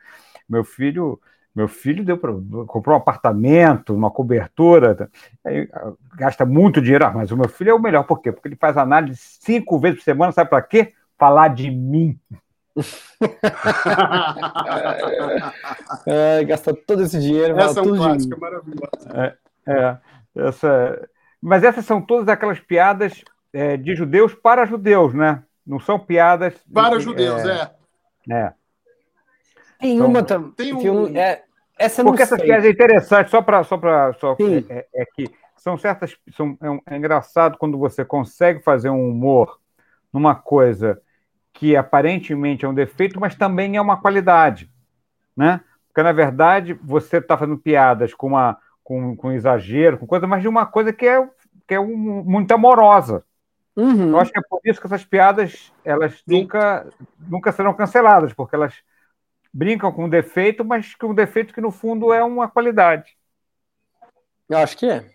Meu 0.49 0.65
filho, 0.65 1.21
meu 1.55 1.69
filho 1.69 2.05
deu 2.05 2.19
pra, 2.19 2.33
comprou 2.67 2.95
um 2.95 2.99
apartamento, 2.99 3.95
uma 3.95 4.11
cobertura, 4.11 5.11
aí, 5.45 5.69
gasta 6.17 6.45
muito 6.45 6.81
dinheiro, 6.81 7.07
ah, 7.07 7.13
mas 7.13 7.31
o 7.31 7.37
meu 7.37 7.49
filho 7.49 7.71
é 7.71 7.75
o 7.75 7.81
melhor, 7.81 8.05
por 8.05 8.21
quê? 8.21 8.31
Porque 8.31 8.49
ele 8.49 8.57
faz 8.57 8.77
análise 8.77 9.21
cinco 9.21 9.79
vezes 9.79 9.99
por 9.99 10.05
semana, 10.05 10.33
sabe 10.33 10.51
para 10.51 10.63
quê? 10.63 10.93
Falar 11.19 11.49
de 11.49 11.71
mim. 11.71 12.19
é, 16.07 16.45
gasta 16.45 16.75
todo 16.75 17.03
esse 17.03 17.19
dinheiro. 17.19 17.59
Essa 17.59 17.81
é 17.81 17.83
um 17.83 17.97
clássico, 17.97 18.39
maravilhoso. 18.39 19.09
É, 19.15 19.35
é, 19.67 19.97
essa, 20.37 21.09
mas 21.41 21.65
essas 21.65 21.87
são 21.87 22.03
todas 22.03 22.29
aquelas 22.29 22.61
piadas 22.61 23.25
é, 23.53 23.77
de 23.77 23.95
judeus 23.95 24.35
para 24.35 24.67
judeus, 24.67 25.15
né? 25.15 25.43
Não 25.67 25.81
são 25.81 25.99
piadas. 25.99 26.55
Para 26.73 26.99
judeus, 27.01 27.45
é. 27.45 27.71
É. 28.31 28.35
é. 28.35 28.53
Tem 29.81 30.01
uma 30.01 30.23
também. 30.23 30.53
Tem 30.53 30.75
um... 30.75 31.17
é, 31.17 31.43
essa 31.79 32.03
Porque 32.03 32.23
essas 32.23 32.41
piadas 32.41 32.65
é 32.65 32.71
interessante, 32.71 33.31
só 33.31 33.43
para. 33.43 33.63
Só 33.65 33.77
pra, 33.77 34.13
só, 34.15 34.37
é, 34.71 34.87
é, 34.95 35.05
que 35.15 35.31
são 35.57 35.77
certas. 35.77 36.17
São, 36.33 36.57
é, 36.63 36.95
é 36.95 36.97
engraçado 36.97 37.59
quando 37.59 37.77
você 37.77 38.05
consegue 38.05 38.63
fazer 38.63 38.89
um 38.89 39.09
humor 39.09 39.59
numa 40.13 40.35
coisa 40.35 41.01
que 41.53 41.77
aparentemente 41.77 42.65
é 42.65 42.69
um 42.69 42.75
defeito, 42.75 43.19
mas 43.19 43.35
também 43.35 43.77
é 43.77 43.81
uma 43.81 44.01
qualidade. 44.01 44.71
Né? 45.37 45.61
Porque, 45.89 46.03
na 46.03 46.13
verdade, 46.13 46.75
você 46.75 47.17
está 47.19 47.37
fazendo 47.37 47.59
piadas 47.59 48.13
com, 48.15 48.29
uma, 48.29 48.59
com, 48.85 49.17
com 49.17 49.33
exagero, 49.33 49.99
com 49.99 50.07
coisa, 50.07 50.27
mas 50.27 50.43
de 50.43 50.49
uma 50.49 50.67
coisa 50.67 50.93
que 50.93 51.07
é, 51.07 51.27
que 51.67 51.75
é 51.75 51.81
um, 51.81 52.23
muito 52.25 52.53
amorosa. 52.53 53.25
Uhum. 53.77 54.11
Eu 54.11 54.21
acho 54.21 54.33
que 54.33 54.39
é 54.39 54.43
por 54.43 54.61
isso 54.65 54.81
que 54.81 54.87
essas 54.87 55.05
piadas 55.05 55.71
elas 55.85 56.23
nunca, 56.27 56.91
nunca 57.19 57.53
serão 57.53 57.75
canceladas, 57.75 58.33
porque 58.33 58.57
elas 58.57 58.75
brincam 59.53 59.93
com 59.93 60.05
um 60.07 60.09
defeito, 60.09 60.65
mas 60.65 60.95
com 60.95 61.09
um 61.09 61.15
defeito 61.15 61.53
que 61.53 61.61
no 61.61 61.71
fundo 61.71 62.13
é 62.13 62.25
uma 62.25 62.49
qualidade. 62.49 63.17
Eu 64.49 64.59
acho 64.59 64.77
que 64.77 64.87
é. 64.87 65.15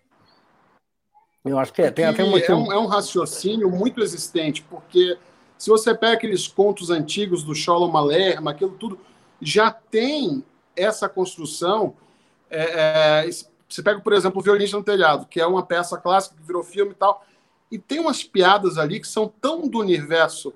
Eu 1.44 1.58
acho 1.58 1.74
que 1.74 1.82
é. 1.82 1.90
Tem 1.90 2.06
até 2.06 2.24
um, 2.24 2.38
é, 2.38 2.54
um, 2.54 2.72
é 2.72 2.78
um 2.78 2.86
raciocínio 2.86 3.70
muito 3.70 4.02
existente, 4.02 4.62
porque 4.64 5.18
se 5.58 5.70
você 5.70 5.96
pega 5.96 6.14
aqueles 6.14 6.48
contos 6.48 6.90
antigos 6.90 7.44
do 7.44 7.56
Sholom 7.56 7.96
Aleichem, 7.96 8.48
aquilo 8.48 8.72
tudo, 8.72 9.00
já 9.42 9.72
tem 9.72 10.44
essa 10.76 11.10
construção. 11.10 11.96
É, 12.50 13.26
é, 13.26 13.30
você 13.68 13.82
pega, 13.82 14.00
por 14.02 14.14
exemplo, 14.14 14.40
o 14.40 14.44
Violinista 14.44 14.78
no 14.78 14.84
Telhado, 14.84 15.26
que 15.26 15.40
é 15.40 15.46
uma 15.46 15.66
peça 15.66 15.98
clássica 15.98 16.36
que 16.36 16.44
virou 16.44 16.64
filme 16.64 16.92
e 16.92 16.96
tal. 16.96 17.26
E 17.72 17.80
tem 17.80 18.00
umas 18.00 18.24
piadas 18.24 18.78
ali 18.78 19.00
que 19.00 19.08
são 19.08 19.32
tão 19.40 19.68
do 19.68 19.80
universo 19.80 20.54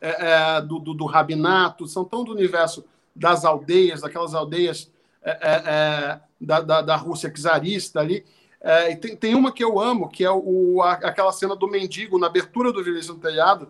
é, 0.00 0.56
é, 0.56 0.60
do, 0.60 0.78
do, 0.78 0.94
do, 0.94 1.06
rabinato, 1.06 1.86
são 1.86 2.04
tão 2.04 2.24
do 2.24 2.32
universo 2.32 2.84
das 3.14 3.44
aldeias, 3.44 4.00
daquelas 4.00 4.34
aldeias 4.34 4.90
é, 5.22 5.30
é, 5.30 5.62
é 5.66 6.20
da, 6.40 6.60
da, 6.60 6.82
da, 6.82 6.96
Rússia 6.96 7.30
czarista 7.30 8.00
ali. 8.00 8.24
É, 8.60 8.92
e 8.92 8.96
tem, 8.96 9.16
tem 9.16 9.34
uma 9.34 9.52
que 9.52 9.62
eu 9.64 9.80
amo, 9.80 10.08
que 10.08 10.24
é 10.24 10.30
o, 10.30 10.82
a, 10.82 10.92
aquela 10.92 11.32
cena 11.32 11.54
do 11.54 11.68
mendigo 11.68 12.18
na 12.18 12.26
abertura 12.26 12.72
do 12.72 12.82
Violência 12.82 13.12
no 13.12 13.20
Telhado, 13.20 13.68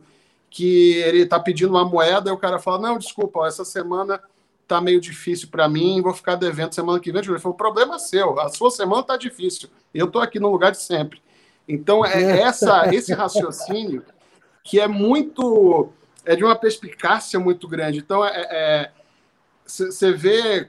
que 0.51 0.95
ele 0.99 1.23
está 1.23 1.39
pedindo 1.39 1.71
uma 1.71 1.85
moeda 1.85 2.31
e 2.31 2.33
o 2.33 2.39
cara 2.39 2.59
fala: 2.59 2.79
Não, 2.79 2.99
desculpa, 2.99 3.47
essa 3.47 3.65
semana 3.65 4.21
tá 4.67 4.81
meio 4.81 5.01
difícil 5.01 5.49
para 5.49 5.69
mim, 5.69 6.01
vou 6.01 6.15
ficar 6.15 6.37
devendo 6.37 6.75
semana 6.75 7.01
que 7.01 7.13
vem. 7.13 7.23
Ele 7.23 7.39
falou: 7.39 7.55
O 7.55 7.59
problema 7.59 7.97
é 7.97 7.99
seu, 7.99 8.39
a 8.41 8.49
sua 8.49 8.71
semana 8.71 9.03
tá 9.03 9.17
difícil, 9.17 9.69
eu 9.93 10.09
tô 10.09 10.21
aqui 10.21 10.39
no 10.39 10.51
lugar 10.51 10.73
de 10.73 10.81
sempre. 10.81 11.21
Então, 11.69 12.05
é 12.05 12.41
essa, 12.43 12.95
esse 12.95 13.13
raciocínio 13.13 14.05
que 14.63 14.81
é 14.81 14.89
muito. 14.89 15.91
é 16.25 16.35
de 16.35 16.45
uma 16.45 16.57
perspicácia 16.57 17.39
muito 17.39 17.69
grande. 17.69 17.99
Então, 17.99 18.23
você 19.67 20.07
é, 20.07 20.11
é, 20.11 20.13
vê 20.13 20.69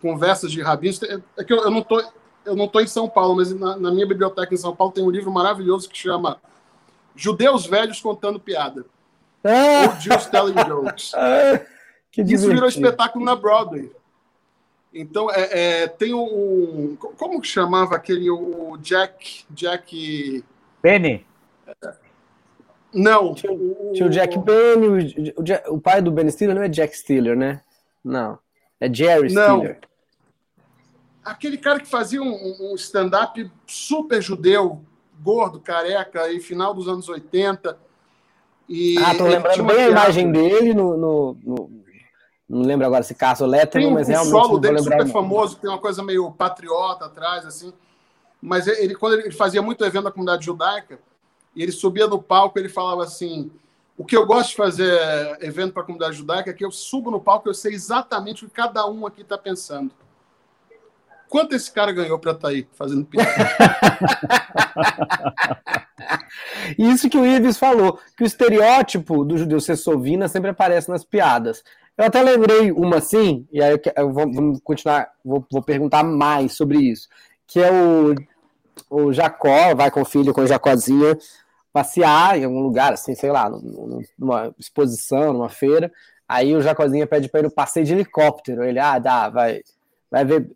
conversas 0.00 0.50
de 0.50 0.60
rabinos. 0.60 1.00
É 1.36 1.44
que 1.44 1.52
eu, 1.52 1.58
eu 1.58 1.70
não 1.70 1.80
estou 1.80 2.02
eu 2.44 2.56
não 2.56 2.64
estou 2.64 2.80
em 2.80 2.86
São 2.86 3.08
Paulo, 3.08 3.36
mas 3.36 3.52
na, 3.52 3.76
na, 3.76 3.90
minha 3.90 4.06
biblioteca 4.06 4.54
em 4.54 4.56
São 4.56 4.74
Paulo 4.74 4.92
tem 4.92 5.04
um 5.04 5.10
livro 5.10 5.30
maravilhoso 5.30 5.88
que 5.88 5.98
chama 5.98 6.40
Judeus 7.14 7.66
Velhos 7.66 8.00
Contando 8.00 8.40
Piada. 8.40 8.86
Ah! 9.44 9.92
Ou 9.92 10.00
Jews 10.00 10.26
Telling 10.26 10.54
Jokes. 10.66 11.12
Ah, 12.20 12.22
Isso 12.24 12.48
virou 12.48 12.68
espetáculo 12.68 13.24
na 13.24 13.36
Broadway. 13.36 13.92
Então, 14.92 15.30
é, 15.30 15.82
é, 15.82 15.86
tem 15.86 16.14
um. 16.14 16.96
Como 16.96 17.40
que 17.40 17.48
chamava 17.48 17.94
aquele. 17.94 18.30
O 18.30 18.76
Jack. 18.78 19.44
Jack. 19.50 20.44
Penny? 20.80 21.26
Não. 22.92 23.34
Tinha 23.34 23.52
o, 23.52 23.92
o 23.92 24.08
Jack 24.08 24.38
Penny. 24.40 25.34
O, 25.36 25.74
o, 25.74 25.80
pai 25.80 26.00
do 26.00 26.10
Ben 26.10 26.30
Stiller 26.30 26.54
não 26.54 26.62
é 26.62 26.68
Jack 26.68 26.96
Stiller, 26.96 27.36
né? 27.36 27.62
Não. 28.02 28.38
É 28.80 28.92
Jerry 28.92 29.32
não. 29.32 29.58
Stiller. 29.58 29.80
Aquele 31.24 31.58
cara 31.58 31.78
que 31.78 31.86
fazia 31.86 32.22
um, 32.22 32.72
um 32.72 32.74
stand-up 32.74 33.50
super 33.66 34.22
judeu, 34.22 34.82
gordo, 35.20 35.60
careca, 35.60 36.32
em 36.32 36.40
final 36.40 36.72
dos 36.72 36.88
anos 36.88 37.06
80. 37.06 37.78
E 38.66 38.96
ah, 38.98 39.14
tô 39.14 39.24
lembrando 39.24 39.64
bem 39.64 39.76
a 39.76 39.90
imagem 39.90 40.32
dele 40.32 40.72
no, 40.72 40.96
no, 40.96 41.38
no 41.44 41.84
não 42.48 42.62
lembro 42.62 42.86
agora 42.86 43.02
se 43.02 43.14
Carlos 43.14 43.48
Letterman, 43.48 43.90
um, 43.90 43.94
mas 43.94 44.08
realmente. 44.08 44.34
O 44.34 44.40
solo 44.40 44.58
dele 44.58 44.78
super 44.78 45.08
famoso, 45.08 45.56
tem 45.56 45.68
uma 45.68 45.78
coisa 45.78 46.02
meio 46.02 46.30
patriota 46.32 47.04
atrás, 47.04 47.44
assim. 47.44 47.72
Mas 48.40 48.66
ele, 48.66 48.94
quando 48.94 49.20
ele 49.20 49.30
fazia 49.30 49.60
muito 49.60 49.84
evento 49.84 50.04
da 50.04 50.10
comunidade 50.10 50.46
judaica, 50.46 50.98
e 51.54 51.62
ele 51.62 51.72
subia 51.72 52.06
no 52.06 52.22
palco, 52.22 52.58
ele 52.58 52.68
falava 52.68 53.02
assim: 53.02 53.50
o 53.96 54.04
que 54.04 54.16
eu 54.16 54.24
gosto 54.24 54.50
de 54.50 54.56
fazer 54.56 54.98
evento 55.42 55.72
para 55.72 55.82
a 55.82 55.84
comunidade 55.84 56.16
judaica 56.16 56.50
é 56.50 56.54
que 56.54 56.64
eu 56.64 56.70
subo 56.70 57.10
no 57.10 57.20
palco 57.20 57.48
e 57.48 57.50
eu 57.50 57.54
sei 57.54 57.74
exatamente 57.74 58.44
o 58.44 58.48
que 58.48 58.54
cada 58.54 58.86
um 58.88 59.06
aqui 59.06 59.22
está 59.22 59.36
pensando. 59.36 59.90
Quanto 61.28 61.54
esse 61.54 61.70
cara 61.70 61.92
ganhou 61.92 62.18
para 62.18 62.32
estar 62.32 62.48
tá 62.48 62.54
aí 62.54 62.66
fazendo 62.74 63.04
piada? 63.04 63.30
Isso 66.78 67.08
que 67.08 67.18
o 67.18 67.26
Ives 67.26 67.58
falou, 67.58 67.98
que 68.16 68.22
o 68.22 68.26
estereótipo 68.26 69.24
do 69.24 69.36
judeu 69.36 69.60
ser 69.60 69.76
sovina 69.76 70.28
sempre 70.28 70.50
aparece 70.50 70.88
nas 70.88 71.04
piadas. 71.04 71.62
Eu 71.96 72.04
até 72.04 72.22
lembrei 72.22 72.70
uma 72.70 72.98
assim, 72.98 73.46
e 73.52 73.62
aí 73.62 73.78
eu, 73.96 74.12
vou, 74.12 74.60
continuar, 74.62 75.10
vou, 75.24 75.44
vou, 75.50 75.62
perguntar 75.62 76.04
mais 76.04 76.52
sobre 76.52 76.78
isso, 76.78 77.08
que 77.46 77.60
é 77.60 77.70
o, 77.72 78.14
o 78.88 79.12
Jacó, 79.12 79.74
vai 79.74 79.90
com 79.90 80.02
o 80.02 80.04
filho, 80.04 80.32
com 80.32 80.42
o 80.42 80.46
Jacózinha, 80.46 81.18
passear 81.72 82.38
em 82.38 82.44
algum 82.44 82.60
lugar, 82.60 82.92
assim, 82.92 83.16
sei 83.16 83.32
lá, 83.32 83.50
numa 84.16 84.54
exposição, 84.58 85.32
numa 85.32 85.48
feira, 85.48 85.90
aí 86.28 86.54
o 86.54 86.62
Jacózinha 86.62 87.06
pede 87.06 87.28
para 87.28 87.40
ele 87.40 87.48
um 87.48 87.54
passeio 87.54 87.84
de 87.84 87.92
helicóptero, 87.92 88.62
ele, 88.62 88.78
ah, 88.78 89.00
dá, 89.00 89.28
vai, 89.28 89.60
vai 90.08 90.24
ver, 90.24 90.52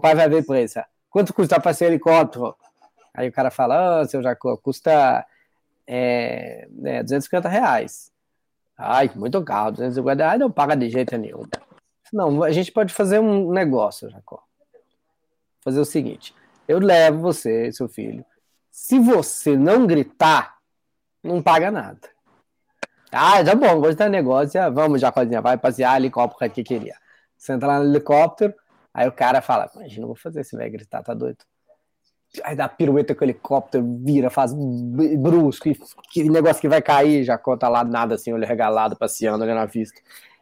pai 0.00 0.14
vai 0.14 0.28
ver 0.28 0.44
isso, 0.62 0.80
quanto 1.10 1.32
custa 1.32 1.60
passeio 1.60 1.90
de 1.90 1.94
helicóptero? 1.94 2.56
Aí 3.14 3.28
o 3.28 3.32
cara 3.32 3.50
fala, 3.50 4.00
ah, 4.00 4.04
seu 4.06 4.22
Jacó, 4.22 4.56
custa 4.56 5.26
é, 5.86 6.66
é, 6.84 7.02
250 7.02 7.48
reais. 7.48 8.10
Ai, 8.76 9.10
muito 9.14 9.42
caro, 9.44 9.72
250 9.72 10.22
reais 10.22 10.40
não 10.40 10.50
paga 10.50 10.74
de 10.74 10.88
jeito 10.88 11.16
nenhum. 11.16 11.46
Não, 12.12 12.42
a 12.42 12.50
gente 12.50 12.72
pode 12.72 12.92
fazer 12.92 13.18
um 13.18 13.52
negócio, 13.52 14.10
Jacó. 14.10 14.42
Fazer 15.62 15.80
o 15.80 15.84
seguinte: 15.84 16.34
eu 16.66 16.78
levo 16.78 17.20
você, 17.20 17.70
seu 17.72 17.88
filho. 17.88 18.24
Se 18.70 18.98
você 18.98 19.56
não 19.56 19.86
gritar, 19.86 20.56
não 21.22 21.42
paga 21.42 21.70
nada. 21.70 22.00
Ah, 23.10 23.44
tá 23.44 23.54
bom, 23.54 23.78
gostei 23.78 24.06
do 24.06 24.12
negócio. 24.12 24.60
Vamos, 24.72 25.00
Jacózinha, 25.00 25.42
vai 25.42 25.58
passear 25.58 25.96
helicóptero 25.96 26.50
que 26.50 26.64
queria. 26.64 26.96
Você 27.36 27.56
lá 27.56 27.78
no 27.78 27.90
helicóptero, 27.90 28.54
aí 28.92 29.08
o 29.08 29.12
cara 29.12 29.40
fala: 29.40 29.70
Imagina, 29.74 30.04
eu 30.04 30.08
vou 30.08 30.16
fazer 30.16 30.40
esse 30.40 30.56
velho 30.56 30.72
gritar, 30.72 31.02
tá 31.02 31.14
doido? 31.14 31.38
Aí 32.44 32.56
dá 32.56 32.66
pirueta 32.66 33.14
com 33.14 33.20
o 33.20 33.24
helicóptero, 33.24 33.84
vira, 34.02 34.30
faz 34.30 34.54
brusco, 34.54 35.68
e 35.68 35.78
que 36.10 36.24
negócio 36.24 36.62
que 36.62 36.68
vai 36.68 36.80
cair, 36.80 37.24
já 37.24 37.36
conta 37.36 37.68
lá 37.68 37.84
nada 37.84 38.14
assim, 38.14 38.32
olho 38.32 38.46
regalado, 38.46 38.96
passeando, 38.96 39.44
olhando 39.44 39.60
a 39.60 39.66
vista. 39.66 40.00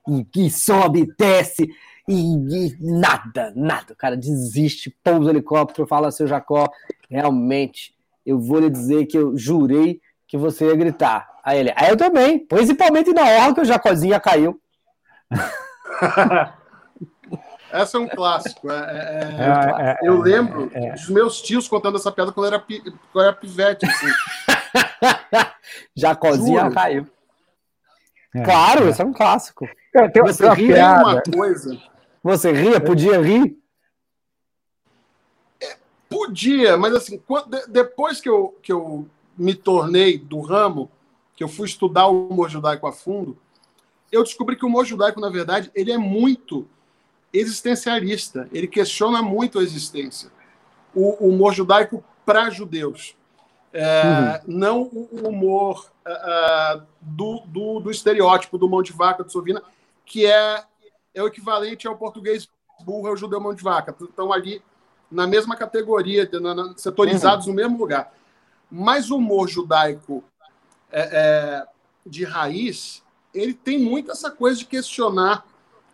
E, 0.08 0.24
e 0.36 0.50
sobe, 0.50 1.12
desce, 1.18 1.68
e, 2.08 2.34
e, 2.34 2.76
nada, 2.80 3.52
nada. 3.56 3.92
O 3.92 3.96
cara 3.96 4.16
desiste, 4.16 4.96
pousa 5.02 5.30
o 5.30 5.32
helicóptero, 5.32 5.86
fala, 5.86 6.12
seu 6.12 6.28
Jacó, 6.28 6.68
realmente, 7.08 7.94
eu 8.24 8.38
vou 8.38 8.60
lhe 8.60 8.70
dizer 8.70 9.06
que 9.06 9.18
eu 9.18 9.36
jurei 9.36 10.00
que 10.28 10.36
você 10.36 10.66
ia 10.66 10.76
gritar. 10.76 11.28
Aí 11.44 11.58
ele, 11.58 11.72
aí 11.74 11.90
eu 11.90 11.96
também, 11.96 12.38
principalmente 12.46 13.12
na 13.12 13.22
hora 13.22 13.54
que 13.54 13.60
o 13.60 13.64
Jacózinha 13.64 14.20
caiu. 14.20 14.60
Essa 17.72 17.96
é 17.96 18.00
um 18.00 18.08
clássico. 18.08 18.70
É, 18.70 18.74
é, 18.74 19.36
é, 19.38 19.90
é 19.90 20.08
eu 20.08 20.18
é, 20.18 20.22
lembro 20.22 20.70
é, 20.72 20.92
dos 20.92 21.08
meus 21.08 21.40
tios 21.40 21.68
contando 21.68 21.96
essa 21.96 22.12
piada 22.12 22.32
quando 22.32 22.46
eu 22.46 22.54
era, 22.54 22.60
quando 22.60 22.98
eu 23.14 23.22
era 23.22 23.32
pivete. 23.32 23.86
Assim. 23.86 24.06
Jacozinha 25.94 26.70
caiu. 26.70 27.06
claro, 28.44 28.88
isso 28.88 29.02
é 29.02 29.04
um 29.04 29.12
clássico. 29.12 29.68
Tem, 30.12 30.22
Você 30.22 30.48
ria 30.50 30.94
uma 30.94 31.22
coisa. 31.22 31.78
Você 32.22 32.52
ria? 32.52 32.80
Podia 32.80 33.20
rir? 33.20 33.60
podia, 36.10 36.76
mas 36.76 36.92
assim, 36.92 37.18
quando, 37.18 37.48
depois 37.68 38.20
que 38.20 38.28
eu, 38.28 38.58
que 38.60 38.72
eu 38.72 39.06
me 39.38 39.54
tornei 39.54 40.18
do 40.18 40.40
ramo, 40.40 40.90
que 41.36 41.44
eu 41.44 41.48
fui 41.48 41.68
estudar 41.68 42.08
o 42.08 42.28
humor 42.28 42.50
judaico 42.50 42.86
a 42.88 42.92
fundo, 42.92 43.38
eu 44.10 44.24
descobri 44.24 44.56
que 44.56 44.64
o 44.64 44.68
humor 44.68 44.84
judaico, 44.84 45.20
na 45.20 45.30
verdade, 45.30 45.70
ele 45.72 45.92
é 45.92 45.96
muito 45.96 46.66
existencialista. 47.32 48.48
Ele 48.52 48.66
questiona 48.66 49.22
muito 49.22 49.58
a 49.58 49.62
existência. 49.62 50.30
O, 50.94 51.26
o 51.26 51.28
humor 51.28 51.52
judaico 51.52 52.02
para 52.24 52.50
judeus. 52.50 53.16
É, 53.72 54.40
uhum. 54.46 54.58
Não 54.58 54.82
o 54.82 55.28
humor 55.28 55.90
uh, 56.06 56.82
do, 57.00 57.40
do, 57.46 57.80
do, 57.80 57.90
estereótipo 57.90 58.58
do 58.58 58.68
mão 58.68 58.82
de 58.82 58.92
vaca, 58.92 59.22
do 59.22 59.30
Sovina, 59.30 59.62
que 60.04 60.26
é, 60.26 60.64
é 61.14 61.22
o 61.22 61.28
equivalente 61.28 61.86
ao 61.86 61.96
português 61.96 62.48
burro, 62.84 63.08
ao 63.08 63.16
judeu 63.16 63.40
mão 63.40 63.54
de 63.54 63.62
vaca. 63.62 63.94
Estão 64.00 64.32
ali 64.32 64.60
na 65.10 65.26
mesma 65.26 65.56
categoria, 65.56 66.28
setorizados 66.76 67.46
uhum. 67.46 67.52
no 67.52 67.56
mesmo 67.56 67.78
lugar. 67.78 68.12
Mas 68.70 69.10
o 69.10 69.16
humor 69.16 69.48
judaico 69.48 70.22
é, 70.90 71.00
é, 71.02 71.66
de 72.06 72.24
raiz, 72.24 73.02
ele 73.34 73.54
tem 73.54 73.78
muito 73.78 74.10
essa 74.10 74.30
coisa 74.30 74.58
de 74.58 74.66
questionar 74.66 75.44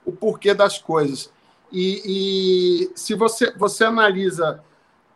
o 0.07 0.13
porquê 0.13 0.55
das 0.55 0.79
coisas. 0.79 1.31
E, 1.71 2.87
e 2.87 2.91
se 2.95 3.15
você, 3.15 3.53
você 3.57 3.85
analisa 3.85 4.65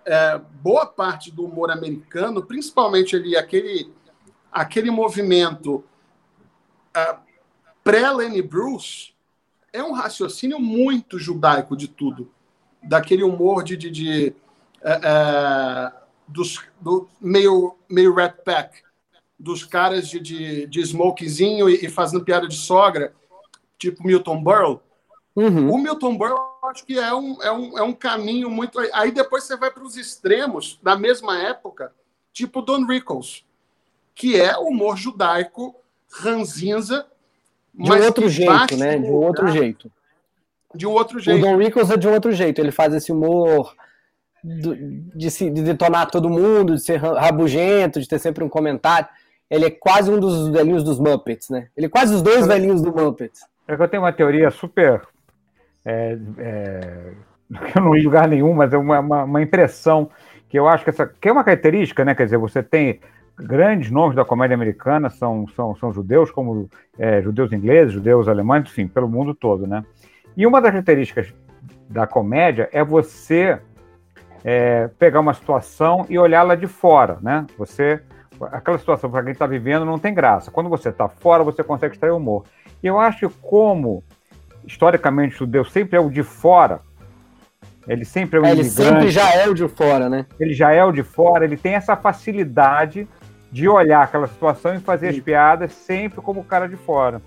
é, 0.05 0.38
boa 0.61 0.85
parte 0.85 1.31
do 1.31 1.44
humor 1.44 1.70
americano, 1.70 2.42
principalmente 2.42 3.14
ali 3.14 3.37
aquele, 3.37 3.90
aquele 4.50 4.90
movimento 4.90 5.85
é, 6.94 7.16
pré-Lenny 7.85 8.42
Bruce, 8.42 9.14
é 9.72 9.83
um 9.83 9.92
raciocínio 9.92 10.59
muito 10.59 11.18
judaico 11.18 11.76
de 11.76 11.87
tudo. 11.87 12.31
Daquele 12.83 13.22
humor 13.22 13.62
de, 13.62 13.76
de, 13.76 13.90
de 13.90 14.35
é, 14.83 15.00
é 15.03 16.00
dos, 16.26 16.62
do 16.81 17.09
meio, 17.20 17.76
meio 17.88 18.14
Rat 18.14 18.37
Pack, 18.44 18.83
dos 19.38 19.64
caras 19.64 20.09
de, 20.09 20.20
de, 20.20 20.66
de 20.66 20.81
smokezinho 20.81 21.68
e, 21.68 21.87
e 21.87 21.88
fazendo 21.88 22.24
piada 22.24 22.46
de 22.46 22.57
sogra, 22.57 23.14
tipo 23.80 24.06
Milton 24.06 24.44
Berle 24.44 24.80
Uhum. 25.34 25.72
O 25.72 25.78
Milton 25.78 26.18
Berle, 26.18 26.36
acho 26.64 26.84
que 26.84 26.98
é 26.98 27.14
um, 27.14 27.42
é, 27.42 27.52
um, 27.52 27.78
é 27.78 27.82
um 27.82 27.92
caminho 27.92 28.50
muito. 28.50 28.78
Aí 28.92 29.12
depois 29.12 29.44
você 29.44 29.56
vai 29.56 29.70
para 29.70 29.84
os 29.84 29.96
extremos 29.96 30.78
da 30.82 30.96
mesma 30.96 31.40
época, 31.40 31.92
tipo 32.32 32.62
Don 32.62 32.84
Rickles, 32.84 33.44
que 34.14 34.40
é 34.40 34.56
o 34.56 34.68
humor 34.68 34.96
judaico 34.96 35.74
ranzinza. 36.12 37.06
De 37.72 37.90
um 37.90 38.04
outro 38.04 38.28
jeito, 38.28 38.76
né? 38.76 38.98
De 38.98 39.06
um 39.06 39.14
outro 39.14 39.48
jeito. 39.48 39.90
De 40.74 40.86
um 40.86 40.90
outro 40.90 41.18
jeito. 41.20 41.38
O 41.38 41.42
Don 41.42 41.56
Rickles 41.56 41.90
é 41.90 41.96
de 41.96 42.08
um 42.08 42.12
outro 42.12 42.32
jeito. 42.32 42.60
Ele 42.60 42.72
faz 42.72 42.92
esse 42.92 43.12
humor 43.12 43.74
de, 44.42 45.30
se, 45.30 45.48
de 45.48 45.62
detonar 45.62 46.10
todo 46.10 46.28
mundo, 46.28 46.74
de 46.74 46.82
ser 46.82 46.96
rabugento, 46.96 48.00
de 48.00 48.08
ter 48.08 48.18
sempre 48.18 48.42
um 48.42 48.48
comentário. 48.48 49.08
Ele 49.48 49.64
é 49.64 49.70
quase 49.70 50.10
um 50.10 50.18
dos 50.18 50.48
velhinhos 50.48 50.82
dos 50.82 50.98
Muppets, 50.98 51.48
né? 51.48 51.68
Ele 51.76 51.86
é 51.86 51.88
quase 51.88 52.14
os 52.14 52.22
dois 52.22 52.46
velhinhos 52.46 52.82
do 52.82 52.92
Muppets. 52.92 53.40
É 53.70 53.76
que 53.76 53.83
eu 53.83 53.88
tenho 53.88 54.02
uma 54.02 54.12
teoria 54.12 54.50
super 54.50 55.00
é, 55.85 56.18
é, 56.38 57.12
eu 57.76 57.83
não 57.83 57.94
li 57.94 58.02
lugar 58.02 58.26
nenhum, 58.26 58.52
mas 58.52 58.72
é 58.72 58.76
uma, 58.76 58.98
uma, 58.98 59.24
uma, 59.24 59.42
impressão 59.42 60.11
que 60.48 60.59
eu 60.59 60.66
acho 60.66 60.83
que 60.83 60.90
essa 60.90 61.06
que 61.06 61.28
é 61.28 61.33
uma 61.33 61.44
característica, 61.44 62.04
né? 62.04 62.14
Quer 62.14 62.24
dizer, 62.24 62.37
você 62.37 62.64
tem 62.64 63.00
grandes 63.38 63.88
nomes 63.90 64.16
da 64.16 64.24
comédia 64.24 64.54
americana 64.54 65.09
são, 65.09 65.46
são, 65.54 65.74
são 65.76 65.92
judeus, 65.92 66.33
como 66.33 66.68
é, 66.98 67.22
judeus 67.22 67.52
ingleses, 67.52 67.94
judeus 67.94 68.26
alemães, 68.26 68.64
enfim, 68.64 68.88
pelo 68.88 69.09
mundo 69.09 69.35
todo, 69.37 69.66
né? 69.68 69.85
E 70.37 70.44
uma 70.46 70.61
das 70.61 70.72
características 70.72 71.33
da 71.88 72.09
comédia 72.09 72.68
é 72.72 72.83
você 72.83 73.61
é, 74.44 74.88
pegar 74.98 75.20
uma 75.20 75.33
situação 75.33 76.06
e 76.09 76.18
olhá-la 76.18 76.56
de 76.56 76.66
fora, 76.66 77.18
né? 77.22 77.46
Você 77.56 78.02
aquela 78.50 78.78
situação 78.78 79.11
para 79.11 79.22
quem 79.22 79.33
está 79.33 79.46
vivendo 79.46 79.85
não 79.85 79.98
tem 79.98 80.12
graça. 80.12 80.50
Quando 80.50 80.68
você 80.68 80.88
está 80.88 81.09
fora, 81.09 81.44
você 81.44 81.62
consegue 81.62 81.94
extrair 81.94 82.12
humor. 82.12 82.44
E 82.82 82.86
eu 82.86 82.98
acho 82.98 83.28
que 83.28 83.34
como 83.40 84.02
historicamente 84.66 85.34
o 85.36 85.38
judeu 85.38 85.64
sempre 85.64 85.96
é 85.96 86.00
o 86.00 86.10
de 86.10 86.22
fora, 86.22 86.80
Ele 87.86 88.04
sempre 88.04 88.38
é 88.38 88.42
o 88.42 88.46
é, 88.46 88.50
Ele 88.52 88.64
sempre 88.64 89.10
já 89.10 89.34
é 89.34 89.48
o 89.48 89.54
de 89.54 89.66
fora, 89.68 90.08
né? 90.08 90.26
Ele 90.38 90.54
já 90.54 90.72
é 90.72 90.84
o 90.84 90.92
de 90.92 91.02
fora, 91.02 91.44
ele 91.44 91.56
tem 91.56 91.74
essa 91.74 91.96
facilidade 91.96 93.08
de 93.50 93.68
olhar 93.68 94.02
aquela 94.02 94.28
situação 94.28 94.74
e 94.74 94.80
fazer 94.80 95.12
Sim. 95.12 95.18
as 95.18 95.24
piadas 95.24 95.72
sempre 95.72 96.20
como 96.20 96.40
o 96.40 96.44
cara 96.44 96.68
de 96.68 96.76
fora. 96.76 97.20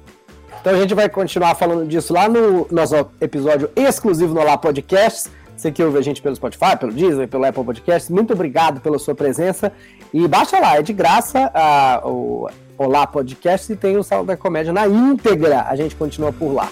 Então 0.62 0.74
a 0.74 0.78
gente 0.78 0.94
vai 0.94 1.10
continuar 1.10 1.56
falando 1.56 1.86
disso 1.86 2.14
lá 2.14 2.30
no 2.30 2.68
nosso 2.72 2.96
episódio 3.20 3.70
exclusivo 3.76 4.34
no 4.34 4.42
Olá 4.42 4.58
Podcasts. 4.58 5.30
Você 5.56 5.72
que 5.72 5.84
ouve 5.84 5.98
a 5.98 6.02
gente 6.02 6.22
pelo 6.22 6.36
Spotify, 6.36 6.78
pelo 6.80 6.92
Disney, 6.92 7.28
pelo 7.28 7.46
Apple 7.46 7.64
Podcasts, 7.64 8.10
muito 8.10 8.34
obrigado 8.34 8.82
pela 8.82 8.98
sua 8.98 9.14
presença. 9.14 9.72
E 10.14 10.28
baixa 10.28 10.60
lá, 10.60 10.78
é 10.78 10.82
de 10.82 10.94
graça 10.94 11.52
a, 11.54 12.02
o 12.06 12.50
Olá 12.78 13.06
Podcast 13.06 13.72
e 13.72 13.76
tem 13.76 13.98
o 13.98 14.04
Sala 14.04 14.26
da 14.26 14.38
Comédia 14.38 14.74
na 14.74 14.88
íntegra. 14.88 15.66
A 15.68 15.76
gente 15.76 15.96
continua 15.96 16.34
por 16.34 16.52
lá. 16.54 16.72